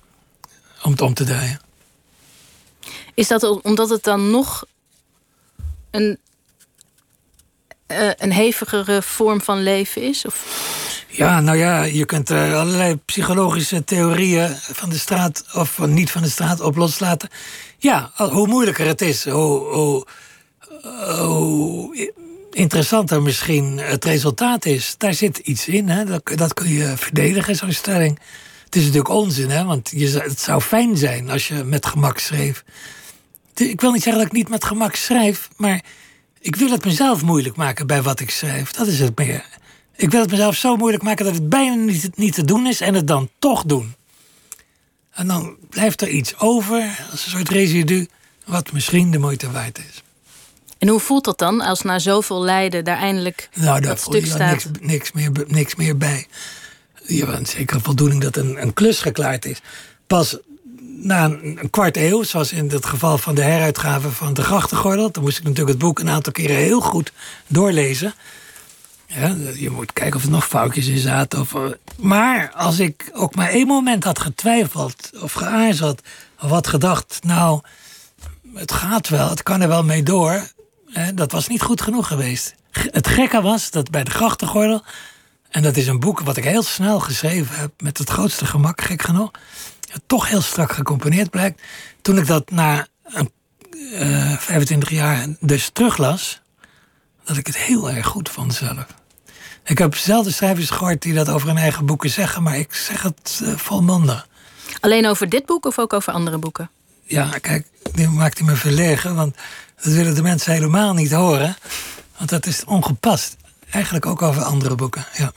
[0.83, 1.59] om het om te draaien.
[3.13, 4.65] Is dat omdat het dan nog
[5.91, 6.19] een,
[7.87, 10.25] uh, een hevigere vorm van leven is?
[10.25, 10.45] Of?
[11.15, 16.11] Ja, nou ja, je kunt er allerlei psychologische theorieën van de straat of van niet
[16.11, 17.29] van de straat op loslaten.
[17.77, 20.05] Ja, hoe moeilijker het is, hoe, hoe,
[21.17, 22.11] hoe
[22.51, 24.95] interessanter misschien het resultaat is.
[24.97, 26.05] Daar zit iets in, hè?
[26.05, 28.19] Dat, dat kun je verdedigen, zo'n stelling.
[28.65, 29.63] Het is natuurlijk onzin, hè?
[29.63, 32.63] want je, het zou fijn zijn als je met gemak schreef.
[33.55, 35.81] Ik wil niet zeggen dat ik niet met gemak schrijf, maar
[36.39, 38.71] ik wil het mezelf moeilijk maken bij wat ik schrijf.
[38.71, 39.45] Dat is het meer.
[39.95, 42.81] Ik wil het mezelf zo moeilijk maken dat het bijna niet, niet te doen is
[42.81, 43.95] en het dan toch doen.
[45.11, 48.07] En dan blijft er iets over, als een soort residu,
[48.45, 50.03] wat misschien de moeite waard is.
[50.77, 54.39] En hoe voelt dat dan als na zoveel lijden daar eindelijk nou, dat stuk staat?
[54.49, 56.27] Niks, niks, meer, niks meer bij
[57.07, 59.61] je hebt zeker voldoening dat een, een klus geklaard is.
[60.07, 60.37] Pas
[60.97, 65.11] na een, een, kwart eeuw, zoals in het geval van de heruitgave van de Grachtengordel...
[65.11, 67.11] dan moest ik natuurlijk het boek een aantal keren heel goed
[67.47, 68.13] doorlezen.
[69.55, 71.39] Je moet kijken of er nog foutjes in zaten.
[71.39, 71.53] Of,
[71.97, 76.01] maar als ik ook maar één moment had getwijfeld of geaarzeld...
[76.41, 77.61] of had gedacht, nou,
[78.53, 80.53] het gaat wel, het kan er wel mee door...
[80.89, 82.55] Hè, dat was niet goed genoeg geweest.
[82.71, 84.83] Het gekke was dat bij de Grachtengordel
[85.55, 88.81] en dat is een boek wat ik heel snel geschreven heb, met het grootste gemak,
[88.81, 89.31] gek genoeg.
[90.05, 91.61] Toch heel strak gecomponeerd blijkt.
[92.01, 93.31] Toen ik dat na een,
[93.71, 96.41] uh, eh, 25 jaar dus teruglas,
[97.25, 98.85] dat ik het heel erg goed vond zelf.
[99.63, 103.01] Ik heb zelden schrijvers gehoord die dat over hun eigen boeken zeggen, maar ik zeg
[103.01, 104.27] het uh, volmondig.
[104.79, 106.69] Alleen over dit boek of ook over andere boeken?
[107.03, 109.35] Ja, kijk, nu maakt hij me verlegen, want
[109.83, 111.55] dat willen de mensen helemaal niet horen.
[112.17, 113.35] Want dat is ongepast.
[113.69, 115.31] Eigenlijk ook over andere boeken, ja.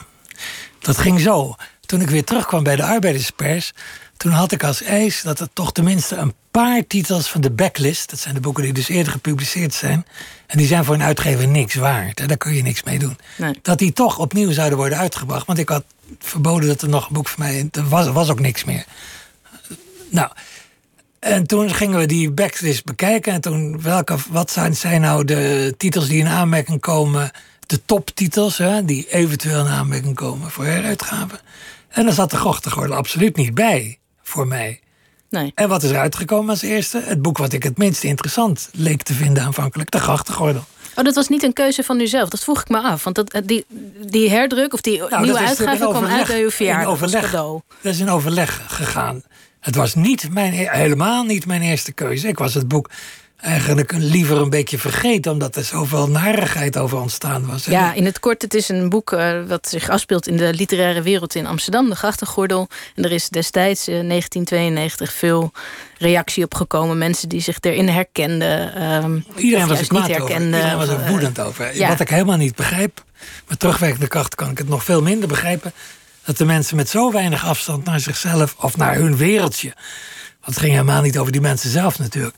[0.79, 1.55] Dat ging zo.
[1.89, 3.73] Toen ik weer terugkwam bij de arbeiderspers...
[4.17, 8.11] toen had ik als eis dat er toch tenminste een paar titels van de backlist...
[8.11, 10.07] dat zijn de boeken die dus eerder gepubliceerd zijn...
[10.47, 12.29] en die zijn voor een uitgever niks waard.
[12.29, 13.19] Daar kun je niks mee doen.
[13.37, 13.59] Nee.
[13.63, 15.47] Dat die toch opnieuw zouden worden uitgebracht.
[15.47, 15.85] Want ik had
[16.19, 17.69] verboden dat er nog een boek van mij...
[17.71, 18.85] er was, was ook niks meer.
[20.11, 20.31] Nou...
[21.19, 23.33] En toen gingen we die backlist bekijken.
[23.33, 27.31] En toen, welke, wat zijn, zijn nou de titels die in aanmerking komen
[27.67, 31.41] de toptitels hè, die eventueel in aanmerking komen voor heruitgaven.
[31.99, 34.81] En daar zat de Gochtegordel absoluut niet bij voor mij.
[35.31, 35.53] Nee.
[35.55, 37.03] En wat is er uitgekomen als eerste?
[37.05, 40.65] Het boek wat ik het minst interessant leek te vinden aanvankelijk, De Grachtengordel.
[40.97, 42.29] Oh, dat was niet een keuze van uzelf.
[42.29, 43.05] Dat vroeg ik me af.
[43.05, 43.65] Want dat, eh, die,
[44.07, 46.99] die herdruk of die nou, nieuwe uitgave kwam uit uw verjaardag.
[47.01, 49.23] Dat is in overleg gegaan.
[49.61, 52.29] Het was niet mijn, helemaal niet mijn eerste keuze.
[52.29, 52.91] Ik was het boek
[53.41, 55.33] eigenlijk liever een beetje vergeten...
[55.33, 57.65] omdat er zoveel narigheid over ontstaan was.
[57.65, 60.27] Ja, in het kort, het is een boek uh, wat zich afspeelt...
[60.27, 62.69] in de literaire wereld in Amsterdam, de Grachtengordel.
[62.95, 65.53] En er is destijds, uh, eh, 1992, veel
[65.99, 66.99] reactie op gekomen.
[66.99, 68.83] Mensen die zich erin herkenden.
[69.05, 70.41] Um, Iedereen was er kwaad over.
[70.41, 71.73] Iedereen was er woedend over.
[71.89, 73.05] Wat ik helemaal niet begrijp...
[73.49, 75.73] met terugwerkende kracht kan ik het nog veel minder begrijpen...
[76.25, 78.55] dat de mensen met zo weinig afstand naar zichzelf...
[78.59, 79.73] of naar hun wereldje...
[80.41, 82.35] want het ging helemaal niet over die mensen zelf natuurlijk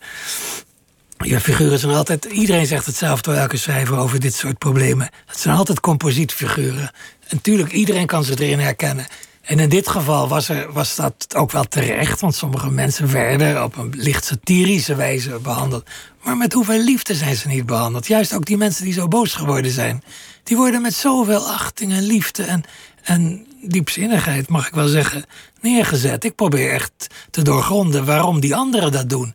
[1.24, 2.24] ja, figuren zijn altijd.
[2.24, 5.10] Iedereen zegt hetzelfde elke schrijver over dit soort problemen.
[5.26, 6.90] Het zijn altijd composietfiguren.
[7.20, 9.06] En natuurlijk, iedereen kan ze erin herkennen.
[9.42, 13.64] En in dit geval was, er, was dat ook wel terecht, want sommige mensen werden
[13.64, 15.88] op een licht satirische wijze behandeld.
[16.22, 18.06] Maar met hoeveel liefde zijn ze niet behandeld?
[18.06, 20.02] Juist ook die mensen die zo boos geworden zijn,
[20.42, 22.62] die worden met zoveel achting en liefde en,
[23.02, 25.24] en diepzinnigheid, mag ik wel zeggen,
[25.60, 26.24] neergezet.
[26.24, 29.34] Ik probeer echt te doorgronden waarom die anderen dat doen.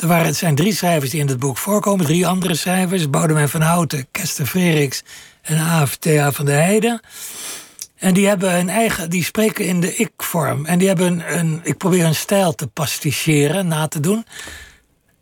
[0.00, 2.04] Er waren, zijn drie schrijvers die in het boek voorkomen.
[2.04, 3.10] Drie andere schrijvers.
[3.10, 5.02] Boudewijn van Houten, Kester Freriks
[5.42, 7.02] en AFTA van de Heide.
[7.96, 10.66] En die hebben een eigen, die spreken in de ik-vorm.
[10.66, 14.26] En die hebben een, ik probeer een stijl te pasticheren, na te doen.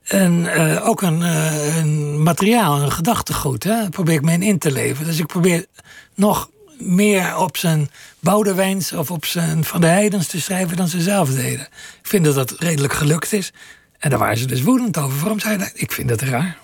[0.02, 3.64] En uh, ook een, uh, een, materiaal, een gedachtegoed.
[3.64, 3.88] Hè?
[3.88, 5.04] Probeer ik me in te leven.
[5.04, 5.66] Dus ik probeer
[6.14, 11.00] nog meer op zijn Boudewijns of op zijn Van de Heidens te schrijven dan ze
[11.00, 11.68] zelf deden.
[12.00, 13.52] Ik vind dat dat redelijk gelukt is.
[13.98, 15.18] En daar waren ze dus woedend over.
[15.18, 15.70] Waarom zei dat?
[15.74, 16.56] Ik vind dat raar.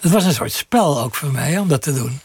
[0.00, 2.20] Het was een soort spel ook voor mij om dat te doen.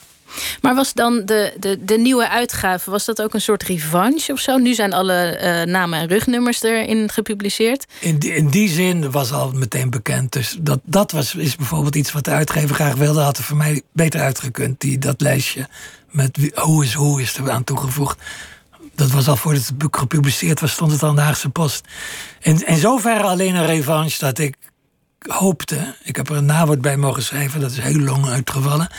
[0.61, 4.39] Maar was dan de, de, de nieuwe uitgave, was dat ook een soort revanche of
[4.39, 4.57] zo?
[4.57, 7.85] Nu zijn alle uh, namen en rugnummers erin gepubliceerd.
[7.99, 10.31] In die, in die zin was al meteen bekend.
[10.31, 13.21] Dus dat, dat was, is bijvoorbeeld iets wat de uitgever graag wilde.
[13.21, 15.67] Had er voor mij beter uitgekund, die, dat lijstje.
[16.11, 18.21] Met wie, hoe is hoe is er aan toegevoegd.
[18.95, 21.87] Dat was al voordat het boek gepubliceerd was, stond het al in de Haagse Post.
[22.39, 24.55] In, in zoverre alleen een revanche dat ik
[25.27, 25.95] hoopte.
[26.03, 28.89] Ik heb er een nawoord bij mogen schrijven, dat is heel lang uitgevallen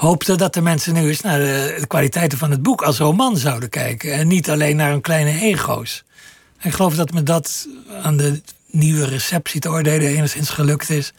[0.00, 3.68] hoopte dat de mensen nu eens naar de, kwaliteiten van het boek als roman zouden
[3.68, 4.12] kijken.
[4.12, 6.04] En niet alleen naar hun kleine ego's.
[6.60, 7.68] ik geloof dat me dat
[8.02, 11.12] aan de nieuwe receptie te oordelen enigszins gelukt is.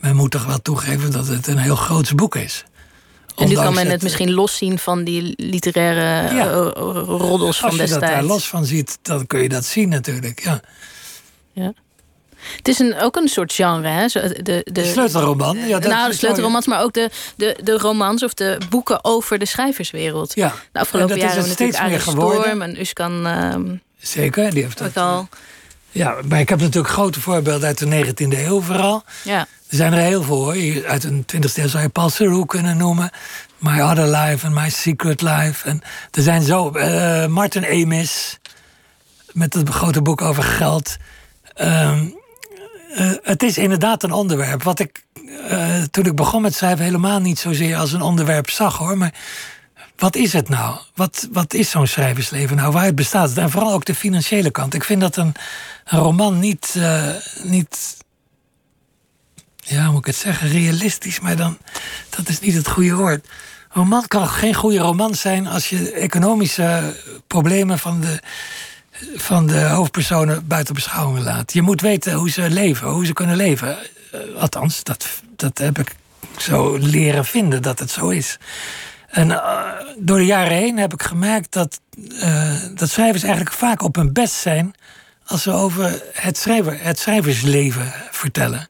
[0.00, 2.64] Men moet toch wel toegeven dat het een heel groot boek is.
[3.38, 7.92] En nu kan men het, misschien loszien van die literaire ja, roddels van destijds.
[7.92, 10.60] Als je dat daar los van ziet, dan kun je dat zien natuurlijk, ja.
[11.52, 11.72] Ja.
[12.56, 14.06] Het is een, ook een soort genre, hè?
[14.06, 15.56] De, de, de sleutelroman.
[15.56, 19.38] Ja, dat nou, de sleutelromans, maar ook de, de, de romans of de boeken over
[19.38, 20.34] de schrijverswereld.
[20.34, 20.54] Ja.
[20.72, 23.26] De afgelopen jaren hebben we natuurlijk Arie Storm en Uskan...
[23.26, 23.54] Uh,
[23.98, 24.96] Zeker, die heeft dat.
[24.96, 25.28] Al...
[25.98, 29.02] Ja, maar ik heb natuurlijk grote voorbeelden uit de 19e eeuw vooral.
[29.24, 29.38] Ja.
[29.40, 30.86] Er zijn er heel veel hoor.
[30.86, 33.10] Uit een 20e eeuw zou je Paul Theroux kunnen noemen.
[33.58, 35.68] My Other Life en My Secret Life.
[35.68, 35.80] En
[36.10, 36.72] er zijn zo...
[36.74, 38.38] Uh, Martin Amis,
[39.32, 40.96] met het grote boek over geld...
[41.60, 42.16] Um,
[42.98, 44.62] uh, het is inderdaad een onderwerp.
[44.62, 45.04] Wat ik
[45.50, 48.98] uh, toen ik begon met schrijven helemaal niet zozeer als een onderwerp zag hoor.
[48.98, 49.14] Maar
[49.98, 50.78] wat is het nou?
[50.94, 52.72] Wat, wat is zo'n schrijversleven nou?
[52.72, 53.36] Waar het bestaat?
[53.36, 54.74] En vooral ook de financiële kant.
[54.74, 55.34] Ik vind dat een,
[55.84, 57.96] roman niet, uh, niet.
[59.56, 60.48] Ja, hoe moet ik het zeggen?
[60.48, 61.58] Realistisch, maar dan.
[62.10, 63.24] Dat is niet het goede woord.
[63.24, 66.96] Een roman kan geen goede roman zijn als je economische
[67.26, 68.20] problemen van de
[69.16, 71.52] van de hoofdpersonen buiten beschouwing laat.
[71.52, 73.78] Je moet weten hoe ze leven, hoe ze kunnen leven.
[74.12, 75.94] Eh, althans, dat, dat heb ik
[76.38, 78.38] zo leren vinden dat het zo is.
[79.08, 83.82] En uh, door de jaren heen heb ik gemerkt dat, uh, dat schrijvers eigenlijk vaak
[83.82, 84.74] op hun best zijn
[85.24, 88.68] als ze over het, schrijver, het schrijversleven vertellen.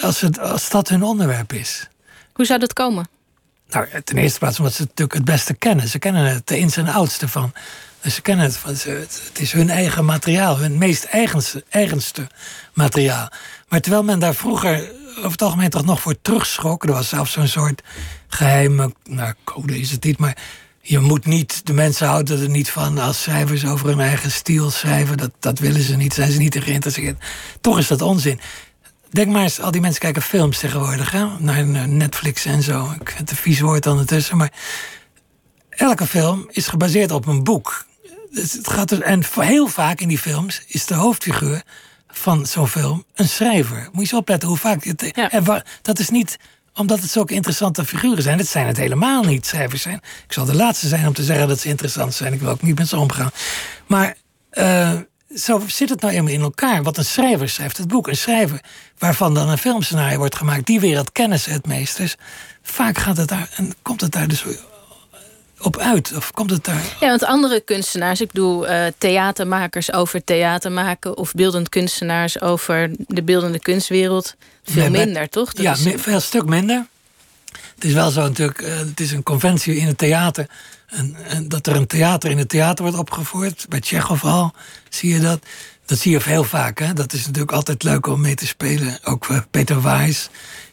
[0.00, 1.88] Als, het, als dat hun onderwerp is.
[2.32, 3.08] Hoe zou dat komen?
[3.68, 5.88] Nou, ten eerste plaats omdat ze het natuurlijk het beste kennen.
[5.88, 7.52] Ze kennen het de ins en outs ervan.
[8.00, 12.26] Dus ze kennen het, het is hun eigen materiaal, hun meest eigenste, eigenste
[12.72, 13.28] materiaal.
[13.68, 17.32] Maar terwijl men daar vroeger over het algemeen toch nog voor terugschrok, er was zelfs
[17.32, 17.82] zo'n soort
[18.34, 20.36] geheime, nou, code is het niet, maar
[20.80, 24.70] je moet niet, de mensen houden er niet van als schrijvers over hun eigen stijl
[24.70, 25.16] schrijven.
[25.16, 27.24] Dat, dat willen ze niet, zijn ze niet in geïnteresseerd.
[27.60, 28.40] Toch is dat onzin.
[29.10, 31.26] Denk maar eens, al die mensen kijken films tegenwoordig, hè?
[31.38, 32.84] naar Netflix en zo.
[33.00, 34.52] Ik vind het een vies woord ondertussen, maar
[35.68, 37.86] elke film is gebaseerd op een boek.
[38.30, 41.62] Dus het gaat er, en heel vaak in die films is de hoofdfiguur
[42.08, 43.78] van zo'n film een schrijver.
[43.78, 44.84] Moet je eens opletten hoe vaak.
[44.84, 46.38] Het, en dat is niet
[46.74, 48.38] omdat het zulke interessante figuren zijn.
[48.38, 49.46] Dat zijn het helemaal niet.
[49.46, 50.00] Schrijvers zijn.
[50.26, 52.32] Ik zal de laatste zijn om te zeggen dat ze interessant zijn.
[52.32, 53.30] Ik wil ook niet met ze omgaan.
[53.86, 54.14] Maar
[54.52, 54.92] uh,
[55.36, 56.82] zo zit het nou eenmaal in elkaar.
[56.82, 58.08] Wat een schrijver schrijft het boek.
[58.08, 58.60] Een schrijver
[58.98, 60.66] waarvan dan een filmscenario wordt gemaakt.
[60.66, 62.16] Die wereld kennen ze het meest.
[62.62, 64.44] Vaak gaat het daar en komt het daar dus
[65.64, 66.12] op uit?
[66.16, 66.96] Of komt het daar...
[67.00, 71.16] Ja, want andere kunstenaars, ik bedoel uh, theatermakers over theater maken...
[71.16, 74.34] of beeldend kunstenaars over de beeldende kunstwereld...
[74.64, 75.52] veel minder, toch?
[75.52, 76.02] Dat ja, is...
[76.02, 76.86] veel stuk minder.
[77.74, 80.46] Het is wel zo natuurlijk, uh, het is een conventie in het theater...
[80.86, 83.66] En, en, dat er een theater in het theater wordt opgevoerd.
[83.68, 84.54] Bij Tsjechov al
[84.88, 85.38] zie je dat.
[85.86, 86.78] Dat zie je heel vaak.
[86.78, 86.92] Hè?
[86.92, 88.98] Dat is natuurlijk altijd leuk om mee te spelen.
[89.04, 90.28] Ook uh, Peter Wijs,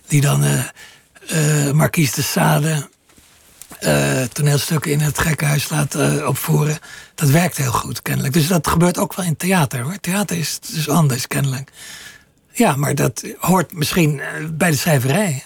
[0.07, 2.89] die dan uh, Marquise de Sade
[3.81, 6.79] uh, toneelstukken in het gekkenhuis laat uh, opvoeren.
[7.15, 8.33] Dat werkt heel goed, kennelijk.
[8.33, 9.99] Dus dat gebeurt ook wel in theater hoor.
[9.99, 11.71] Theater is dus anders, kennelijk.
[12.51, 15.43] Ja, maar dat hoort misschien eh, bij de schrijverij.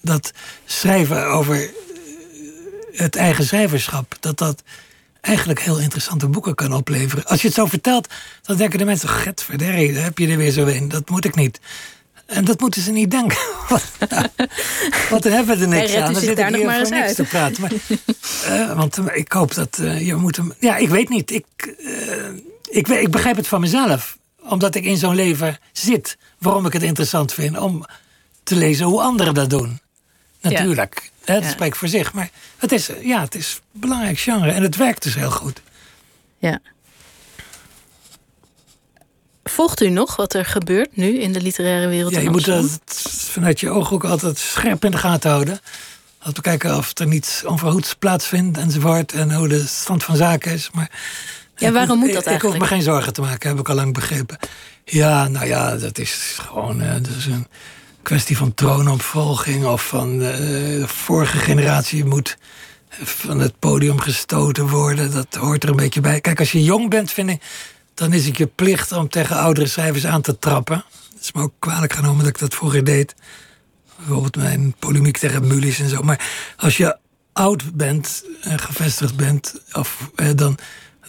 [0.00, 0.32] Dat
[0.64, 1.70] schrijven over
[2.92, 4.62] het eigen schrijverschap, dat dat
[5.20, 7.24] eigenlijk heel interessante boeken kan opleveren.
[7.24, 8.08] Als je het zo vertelt,
[8.42, 10.88] dan denken de mensen: Get daar heb je er weer zo een.
[10.88, 11.60] Dat moet ik niet.
[12.26, 13.38] En dat moeten ze niet denken.
[15.10, 16.12] want dan hebben we er niks aan.
[16.12, 17.28] Dan zit daar ik nog maar voor eens niks te uit.
[17.30, 17.62] praten.
[17.62, 17.72] Maar,
[18.68, 20.54] eh, want eh, ik hoop dat eh, je moet hem...
[20.60, 21.30] Ja, ik weet niet.
[21.30, 21.44] Ik,
[22.70, 24.18] ik, ik begrijp het van mezelf.
[24.42, 26.16] Omdat ik in zo'n leven zit.
[26.38, 27.84] Waarom ik het interessant vind om
[28.42, 29.80] te lezen hoe anderen dat doen.
[30.40, 31.10] Natuurlijk.
[31.24, 31.50] Hè, dat Ja.
[31.50, 32.12] spreekt voor zich.
[32.12, 34.50] Maar het is, ja, het is een belangrijk genre.
[34.50, 35.60] En het werkt dus heel goed.
[36.38, 36.58] Ja.
[39.50, 42.12] Volgt u nog wat er gebeurt nu in de literaire wereld?
[42.14, 42.78] Ja, je moet dat
[43.30, 45.60] vanuit je oog ook altijd scherp in de gaten houden.
[46.18, 49.12] Altijd te kijken of er niets onverhoeds plaatsvindt enzovoort.
[49.12, 50.70] En hoe de stand van zaken is.
[50.74, 50.90] Maar
[51.56, 52.72] Ja, waarom moet dat ik- Ik hoef me eigenlijk?
[52.72, 54.38] geen zorgen te maken, heb ik al lang begrepen.
[54.84, 57.46] Ja, nou ja, dat is gewoon eh, dat is een
[58.02, 59.64] kwestie van troonopvolging.
[59.66, 62.36] Of van eh, de vorige generatie moet
[63.02, 65.12] van het podium gestoten worden.
[65.12, 66.20] Dat hoort er een beetje bij.
[66.20, 67.42] Kijk, als je jong bent, vind ik,
[67.96, 70.84] dan is het je plicht om tegen oudere schrijvers aan te trappen.
[71.12, 73.14] Het is me ook kwalijk genomen dat ik dat vroeger deed.
[73.96, 76.02] Bijvoorbeeld mijn polemiek tegen Mulis en zo.
[76.02, 76.20] Maar
[76.56, 76.96] als je
[77.32, 80.58] oud bent en gevestigd bent, of, eh, dan,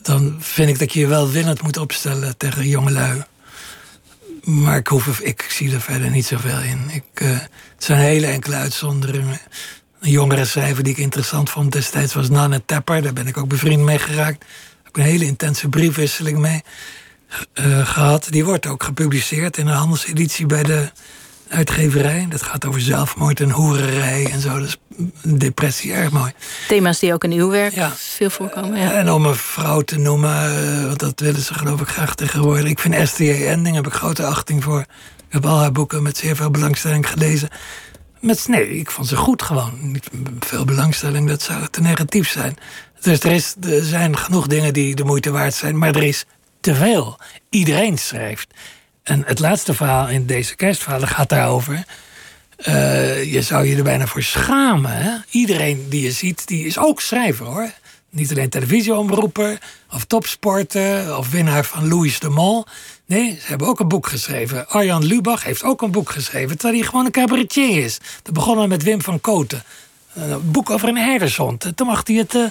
[0.02, 3.24] dan vind ik dat je je wel willend moet opstellen tegen jongelui.
[4.44, 6.90] Maar ik, hoef, ik zie er verder niet zoveel in.
[6.92, 9.40] Ik, eh, het zijn hele enkele uitzonderingen.
[10.00, 13.02] Een jongere schrijver die ik interessant vond destijds was Nanne Tepper.
[13.02, 14.46] Daar ben ik ook bevriend mee geraakt.
[14.98, 16.64] Een hele intense briefwisseling mee
[17.54, 18.28] eh, gehad.
[18.30, 20.92] Die wordt ook gepubliceerd in een handelseditie bij de
[21.50, 22.26] uitgeverij.
[22.30, 24.56] Dat gaat over zelfmoord en hoererij en zo.
[25.22, 26.32] Een depressie, erg mooi.
[26.68, 27.92] Thema's die ook in uw werk Ja.
[27.96, 28.80] veel voorkomen.
[28.80, 28.92] Ja.
[28.92, 32.70] En om een vrouw te noemen, eh, want dat willen ze geloof ik graag tegenwoordig.
[32.70, 33.30] Ik vind J.
[33.46, 34.80] Ending, heb ik grote achting voor.
[34.80, 37.50] Ik heb al haar boeken met zeer veel belangstelling gelezen.
[38.20, 39.72] Met, nee, ik vond ze goed gewoon.
[39.82, 42.58] Niet veel belangstelling, dat zou te negatief zijn.
[43.02, 46.26] Dus er, is, er zijn genoeg dingen die de moeite waard zijn, maar er is
[46.60, 47.20] te veel.
[47.50, 48.54] Iedereen schrijft.
[49.04, 51.86] En het laatste verhaal in deze kerstverhalen gaat daarover.
[52.58, 55.26] Eh, je zou je er bijna voor schamen.
[55.30, 57.72] Iedereen die je ziet, die is ook schrijver hoor.
[58.10, 59.58] Niet alleen televisieomroeper
[59.92, 62.66] of topsporter of winnaar van Louis de Mol.
[63.06, 64.70] Nee, ze hebben ook een boek geschreven.
[64.70, 68.00] Arjan Lubach heeft ook een boek geschreven, terwijl hij gewoon een cabaretier is.
[68.22, 69.64] Dat begonnen met Wim van Koten.
[70.14, 71.72] Een boek over een herdershond.
[71.76, 72.46] Toen mag hij het, eh,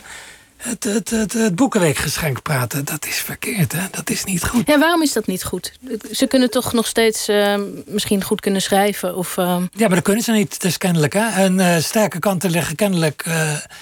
[0.56, 2.84] het, het, het, het Boekenweekgeschenk praten.
[2.84, 3.80] Dat is verkeerd, hè?
[3.90, 4.66] Dat is niet goed.
[4.66, 5.72] Ja, waarom is dat niet goed?
[6.12, 9.16] Ze kunnen toch nog steeds eh, misschien goed kunnen schrijven?
[9.16, 11.12] Of, eh, Ja, maar dat kunnen ze niet, dus kennelijk.
[11.12, 11.28] Hè?
[11.28, 13.24] En eh, sterke kanten liggen kennelijk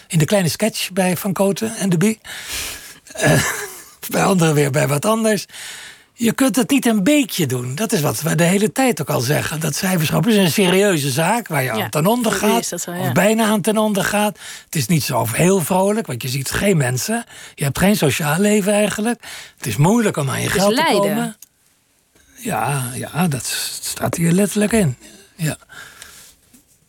[0.09, 2.21] in de kleine sketch bij Van Koten en de Bie.
[4.11, 5.47] Bij anderen weer bij wat anders.
[6.17, 7.75] Je kunt het niet een beetje doen.
[7.75, 9.61] Dat is wat we de hele tijd ook al zeggen.
[9.61, 12.67] Dat cijferschap is een serieuze zaak waar je Ja, aan ten onder gaat.
[12.67, 13.01] zo, ja.
[13.01, 14.39] Of bijna aan ten onder gaat.
[14.65, 17.25] Het is niet zo heel vrolijk, want je ziet geen mensen.
[17.55, 19.23] Je hebt geen sociaal leven eigenlijk.
[19.57, 21.37] Het is moeilijk om aan je geld te komen.
[22.37, 23.47] Ja, ja, dat
[23.81, 24.97] staat hier letterlijk in.
[25.37, 25.57] Ja.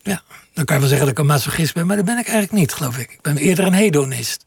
[0.03, 0.21] ja,
[0.53, 2.51] dan kan je wel zeggen dat ik een masochist ben, maar dat ben ik eigenlijk
[2.59, 3.11] niet, geloof ik.
[3.11, 4.45] Ik ben eerder een hedonist.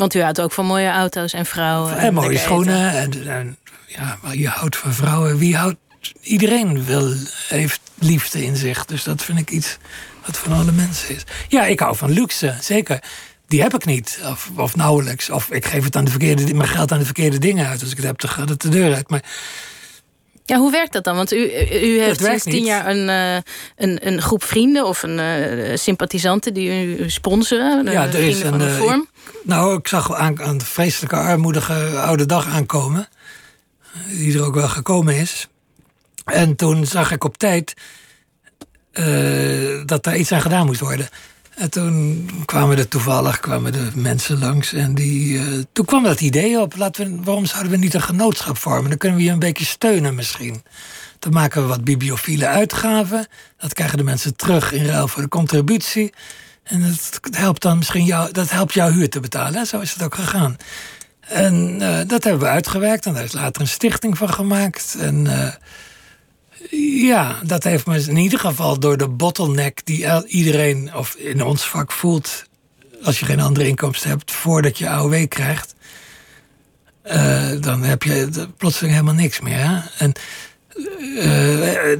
[0.00, 1.96] Want u houdt ook van mooie auto's en vrouwen.
[1.96, 2.90] En mooie schoenen.
[2.92, 5.38] En, en ja, maar je houdt van vrouwen.
[5.38, 5.76] Wie houdt...
[6.22, 7.14] Iedereen wil,
[7.48, 8.84] heeft liefde in zich.
[8.84, 9.78] Dus dat vind ik iets
[10.26, 11.22] wat van alle mensen is.
[11.48, 13.02] Ja, ik hou van luxe, zeker.
[13.46, 15.30] Die heb ik niet, of, of nauwelijks.
[15.30, 17.80] Of ik geef het aan de verkeerde, mijn geld aan de verkeerde dingen uit.
[17.80, 19.10] Als ik het heb, dan gaat het de deur uit.
[19.10, 19.22] Maar
[20.44, 21.16] Ja, hoe werkt dat dan?
[21.16, 21.36] Want u,
[21.82, 23.36] u heeft sinds tien jaar een, eh,
[23.76, 27.90] een, een groep vrienden of een eh, sympathisanten die u sponsoren.
[27.90, 29.08] Ja, er is een, eh, vorm.
[29.42, 33.08] Nou, ik zag aan, aan de vreselijke armoedige oude dag aankomen.
[34.06, 35.48] Die er ook wel gekomen is.
[36.24, 37.74] En toen zag ik op tijd
[38.92, 41.08] eh, dat daar iets aan gedaan moest worden.
[41.54, 44.72] En toen kwamen er toevallig kwamen de mensen langs.
[44.72, 46.76] En die, eh, toen kwam dat idee op.
[46.76, 48.88] Laten we, waarom zouden we niet een genootschap vormen?
[48.88, 50.62] Dan kunnen we je een beetje steunen misschien.
[51.18, 53.26] Dan maken we wat bibliophile uitgaven.
[53.58, 56.12] Dat krijgen de mensen terug in ruil voor de contributie.
[56.70, 59.66] En dat helpt dan misschien jou, dat helpt jouw huur te betalen.
[59.66, 60.56] Zo is het ook gegaan.
[61.20, 63.06] En eh, dat hebben we uitgewerkt.
[63.06, 64.96] En daar is later een stichting van gemaakt.
[64.98, 65.52] En eh,
[67.04, 71.64] ja, dat heeft me in ieder geval door de bottleneck die iedereen of in ons
[71.64, 72.44] vak voelt.
[73.02, 75.74] als je geen andere inkomsten hebt voordat je AOW krijgt.
[77.02, 79.58] eh, dan heb je plotseling helemaal niks meer.
[79.58, 79.80] Hè?
[79.98, 80.12] En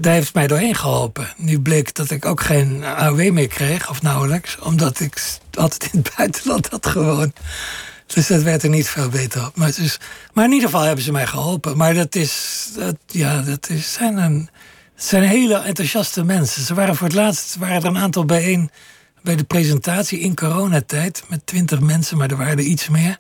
[0.01, 1.33] daar heeft mij doorheen geholpen.
[1.37, 5.99] Nu bleek dat ik ook geen AOW meer kreeg, of nauwelijks, omdat ik altijd in
[5.99, 7.33] het buitenland had gewoond.
[8.07, 9.57] Dus dat werd er niet veel beter op.
[9.57, 9.72] Maar,
[10.33, 11.76] maar in ieder geval hebben ze mij geholpen.
[11.76, 14.49] Maar dat is, dat, ja, dat is, zijn, een,
[14.95, 16.64] zijn hele enthousiaste mensen.
[16.64, 18.70] Ze waren voor het laatst waren er een aantal bijeen
[19.22, 23.18] bij de presentatie in coronatijd met twintig mensen, maar er waren er iets meer.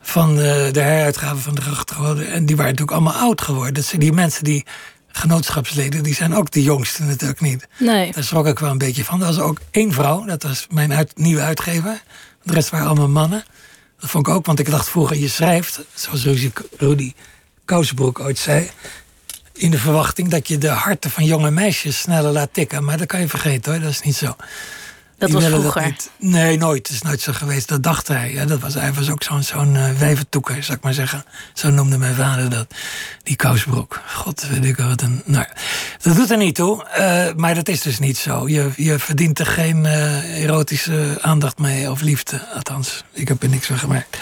[0.00, 2.24] Van de, de heruitgave van de grachtengordel.
[2.24, 3.84] En die waren natuurlijk allemaal oud geworden.
[3.84, 4.66] Zijn die mensen die
[5.08, 7.68] genootschapsleden, die zijn ook de jongste natuurlijk niet.
[7.78, 8.12] Nee.
[8.12, 9.20] Daar schrok ik wel een beetje van.
[9.20, 12.02] Er was ook één vrouw, dat was mijn uit, nieuwe uitgever.
[12.42, 13.44] De rest waren allemaal mannen.
[14.00, 17.12] Dat vond ik ook, want ik dacht vroeger, je schrijft, zoals Rudy, Rudy
[17.64, 18.70] Kousenbroek ooit zei,
[19.52, 22.84] in de verwachting dat je de harten van jonge meisjes sneller laat tikken.
[22.84, 24.36] Maar dat kan je vergeten hoor, dat is niet zo.
[25.18, 25.84] Dat was vroeger.
[25.84, 26.10] niet.
[26.18, 26.86] Nee, nooit.
[26.86, 27.68] Het is nooit zo geweest.
[27.68, 28.32] Dat dacht hij.
[28.32, 31.24] Ja, dat was, hij was ook zo'n zo'n eh, wijventoeker, zou ik maar zeggen.
[31.54, 32.66] Zo noemde mijn vader dat.
[33.22, 34.00] Die kousbroek.
[34.14, 35.22] God, weet ik wat een...
[35.24, 35.46] Nou,
[36.02, 36.84] dat doet er niet toe.
[36.84, 38.48] eh, maar dat is dus niet zo.
[38.48, 41.90] Je, je verdient er geen eh, erotische aandacht mee.
[41.90, 42.46] Of liefde.
[42.54, 44.16] Althans, ik heb er niks van gemerkt.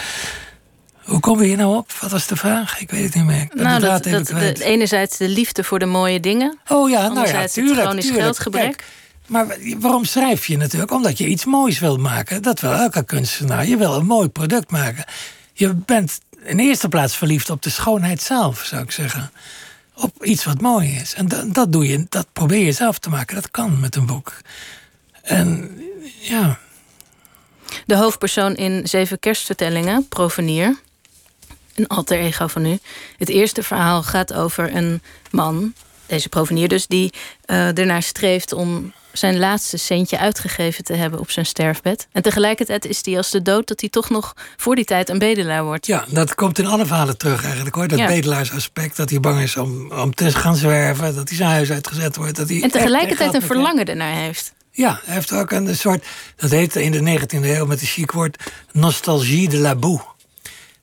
[1.05, 1.93] Hoe komen we hier nou op?
[2.01, 2.81] Wat was de vraag?
[2.81, 3.47] Ik weet het niet meer.
[3.55, 6.59] Nou, de dat, dat, de, enerzijds de liefde voor de mooie dingen.
[6.69, 7.87] Oh ja, nou ja, Anderzijds het tuurlijk.
[7.87, 8.25] chronisch tuurlijk.
[8.25, 8.63] geldgebrek.
[8.63, 8.85] Kijk,
[9.27, 10.93] maar waarom schrijf je natuurlijk?
[10.93, 12.43] Omdat je iets moois wil maken.
[12.43, 13.67] Dat wil elke kunstenaar.
[13.67, 15.05] Je wil een mooi product maken.
[15.53, 19.31] Je bent in eerste plaats verliefd op de schoonheid zelf, zou ik zeggen.
[19.95, 21.15] Op iets wat mooi is.
[21.15, 23.35] En dat, dat doe je, dat probeer je zelf te maken.
[23.35, 24.37] Dat kan met een boek.
[25.23, 25.81] En
[26.21, 26.59] ja,
[27.87, 30.79] De hoofdpersoon in Zeven Kerstvertellingen, Provenier,
[31.75, 32.79] een alter ego van u.
[33.19, 35.75] Het eerste verhaal gaat over een man,
[36.07, 37.13] deze Provenier dus, die
[37.45, 42.09] eh, ernaar streeft om zijn laatste centje uitgegeven te hebben op zijn sterfbed.
[42.13, 45.19] En tegelijkertijd is hij als de dood dat hij toch nog voor die tijd een
[45.19, 45.87] bedelaar wordt.
[45.87, 47.89] ja, dat komt in alle verhalen terug eigenlijk hoor.
[47.89, 48.07] Dat Ja.
[48.07, 51.15] bedelaarsaspect, dat hij bang is om, om te gaan zwerven.
[51.15, 52.37] Dat hij zijn huis uitgezet wordt.
[52.37, 54.55] Dat hij En tegelijkertijd een verlangen ernaar heeft.
[54.71, 56.05] Ja, hij heeft ook een soort,
[56.37, 58.43] dat heette in de 19e eeuw met een chic woord,
[58.73, 60.01] nostalgie de la boue.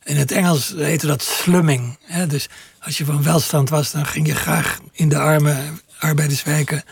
[0.03, 1.97] In het Engels heette dat slumming.
[2.05, 2.27] Hè?
[2.27, 5.55] Dus als je van welstand was, dan ging je graag in de arme
[5.99, 6.83] arbeiderswijken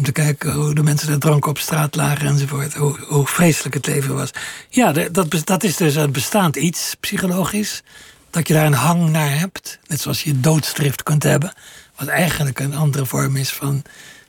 [0.00, 2.74] om te kijken hoe de mensen daar dronken op straat lagen enzovoort.
[2.74, 4.30] Hoe, hoe vreselijk het leven was.
[4.68, 7.82] Ja, de- dat, dat is dus een bestaand iets, psychologisch.
[8.30, 9.78] Dat je daar een hang naar hebt.
[9.86, 11.52] Net zoals je doodstrift kunt hebben.
[11.96, 13.82] Wat eigenlijk een andere vorm is van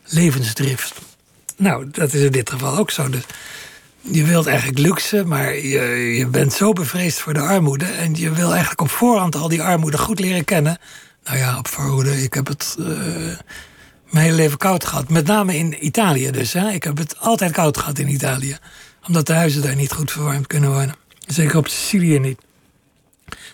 [0.05, 0.93] levensdrift.
[1.57, 3.09] Nou, dat is in dit geval ook zo.
[3.09, 3.23] Dus
[4.01, 5.81] je wilt eigenlijk luxe, maar je,
[6.17, 7.85] je bent zo bevreesd voor de armoede.
[7.85, 10.77] En je wil eigenlijk op voorhand al die armoede goed leren kennen.
[11.23, 12.23] Nou ja, op voorhoede.
[12.23, 12.85] Ik heb het eh,
[14.11, 15.09] mijn hele leven koud gehad.
[15.09, 16.53] Met name in Italië dus.
[16.53, 16.69] Hè.
[16.69, 18.57] Ik heb het altijd koud gehad in Italië.
[19.07, 20.95] Omdat de huizen daar niet goed verwarmd kunnen worden.
[21.27, 22.39] Zeker op Sicilië niet.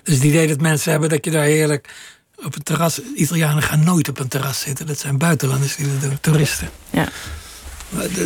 [0.04, 1.90] Dus het idee dat mensen hebben dat je daar heerlijk
[2.36, 3.02] op een terras...
[3.16, 4.88] Italianen gaan nooit op een terras zitten.
[4.88, 6.70] Dat zijn buitenlanders die dat doen, toeristen.
[6.90, 7.10] Ja.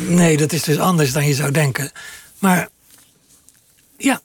[0.07, 1.91] Nee, dat is dus anders dan je zou denken.
[2.39, 2.67] Maar
[3.97, 4.21] ja,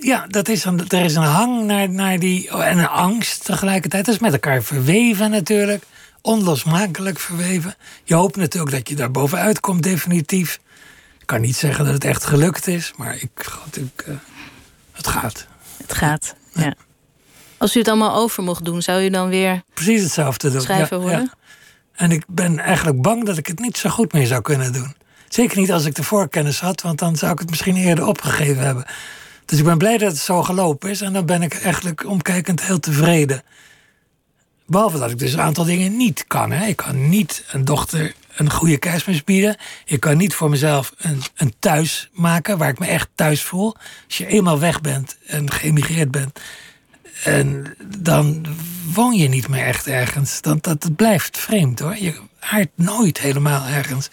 [0.00, 2.48] ja dat is een, er is een hang naar, naar die.
[2.50, 4.04] en een angst tegelijkertijd.
[4.04, 5.84] Dat is met elkaar verweven natuurlijk.
[6.22, 7.74] Onlosmakelijk verweven.
[8.04, 10.60] Je hoopt natuurlijk dat je daar bovenuit komt, definitief.
[11.18, 14.14] Ik kan niet zeggen dat het echt gelukt is, maar ik, God, ik, eh,
[14.92, 15.46] het gaat.
[15.76, 16.34] Het gaat.
[16.54, 16.74] Ja.
[17.58, 20.60] Als u het allemaal over mocht doen, zou u dan weer Precies hetzelfde doen.
[20.60, 21.20] schrijver Ja, worden?
[21.20, 21.38] ja.
[21.94, 24.94] En ik ben eigenlijk bang dat ik het niet zo goed meer zou kunnen doen.
[25.28, 28.62] Zeker niet als ik de voorkennis had, want dan zou ik het misschien eerder opgegeven
[28.64, 28.84] hebben.
[29.44, 32.62] Dus ik ben blij dat het zo gelopen is en dan ben ik eigenlijk omkijkend
[32.62, 33.42] heel tevreden.
[34.70, 36.50] Behalve dat ik dus een aantal dingen niet kan.
[36.50, 36.66] Hè.
[36.66, 39.56] Ik kan niet een dochter een goede kerstmis bieden.
[39.84, 43.76] Ik kan niet voor mezelf een, een thuis maken waar ik me echt thuis voel.
[44.06, 46.40] Als je eenmaal weg bent en geëmigreerd bent,
[47.24, 48.46] en dan
[48.92, 50.40] woon je niet meer echt ergens.
[50.40, 51.96] Dat, dat, het blijft vreemd hoor.
[51.96, 54.08] Je haart nooit helemaal ergens.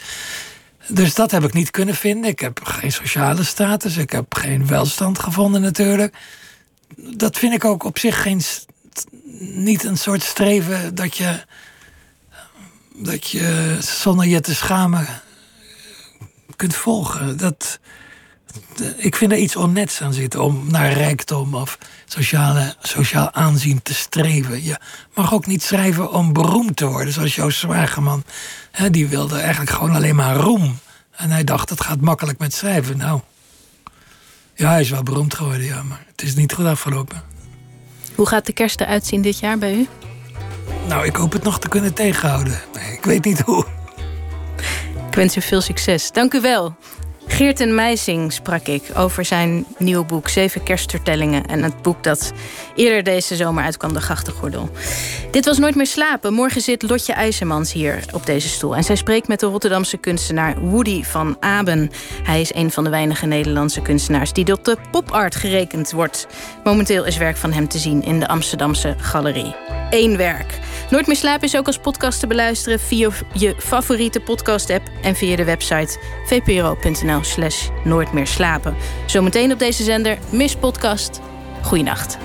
[0.87, 2.29] Dus dat heb ik niet kunnen vinden.
[2.29, 3.97] Ik heb geen sociale status.
[3.97, 6.15] Ik heb geen welstand gevonden natuurlijk.
[6.95, 8.41] Dat vind ik ook op zich geen,
[9.39, 11.45] niet een soort streven dat je,
[12.95, 15.07] dat je zonder je te schamen
[16.55, 17.37] kunt volgen.
[17.37, 17.79] Dat,
[18.97, 23.93] ik vind er iets onnets aan zitten om naar rijkdom of sociale, sociaal aanzien te
[23.93, 24.63] streven.
[24.63, 24.79] Je
[25.13, 28.23] mag ook niet schrijven om beroemd te worden, zoals Joost Zwageman.
[28.71, 30.79] Hè, die wilde eigenlijk gewoon alleen maar roem.
[31.11, 32.97] En hij dacht, het gaat makkelijk met schrijven.
[32.97, 33.21] Nou,
[34.53, 37.36] ja, hij is wel beroemd geworden, ja, maar het is niet goed afgelopen.
[38.17, 39.87] Hoe gaat de kerst eruit zien dit jaar bij u?
[40.87, 42.61] Nou, ik hoop het nog te kunnen tegenhouden.
[42.91, 43.65] Ik weet niet hoe.
[45.09, 46.11] Ik wens u veel succes.
[46.11, 46.75] Dank u wel.
[47.27, 51.45] Geerten Meising sprak ik over zijn nieuwe boek Zeven Kerstvertellingen.
[51.45, 52.33] En het boek dat
[52.75, 54.69] eerder deze zomer uitkwam, De Grachtengordel.
[55.31, 56.33] Dit was Nooit meer slapen.
[56.33, 58.75] Morgen zit Lotje IJzermans hier op deze stoel.
[58.75, 61.91] En zij spreekt met de Rotterdamse kunstenaar Woody van Aben.
[62.23, 66.27] Hij is een van de weinige Nederlandse kunstenaars die tot de popart gerekend wordt.
[66.63, 69.55] Momenteel is werk van hem te zien in de Amsterdamse Galerie.
[69.89, 70.59] Eén werk.
[70.89, 75.35] Nooit meer slapen is ook als podcast te beluisteren via je favoriete podcast-app en via
[75.35, 78.75] de website vpro.nl slash nooit meer slapen.
[79.05, 81.21] Zometeen op deze zender Mis Podcast.
[81.61, 82.17] Goeienacht.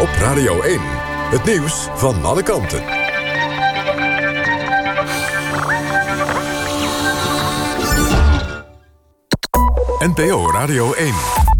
[0.00, 0.80] Op Radio 1,
[1.30, 2.82] het nieuws van alle kanten.
[9.98, 11.55] NPO Radio 1.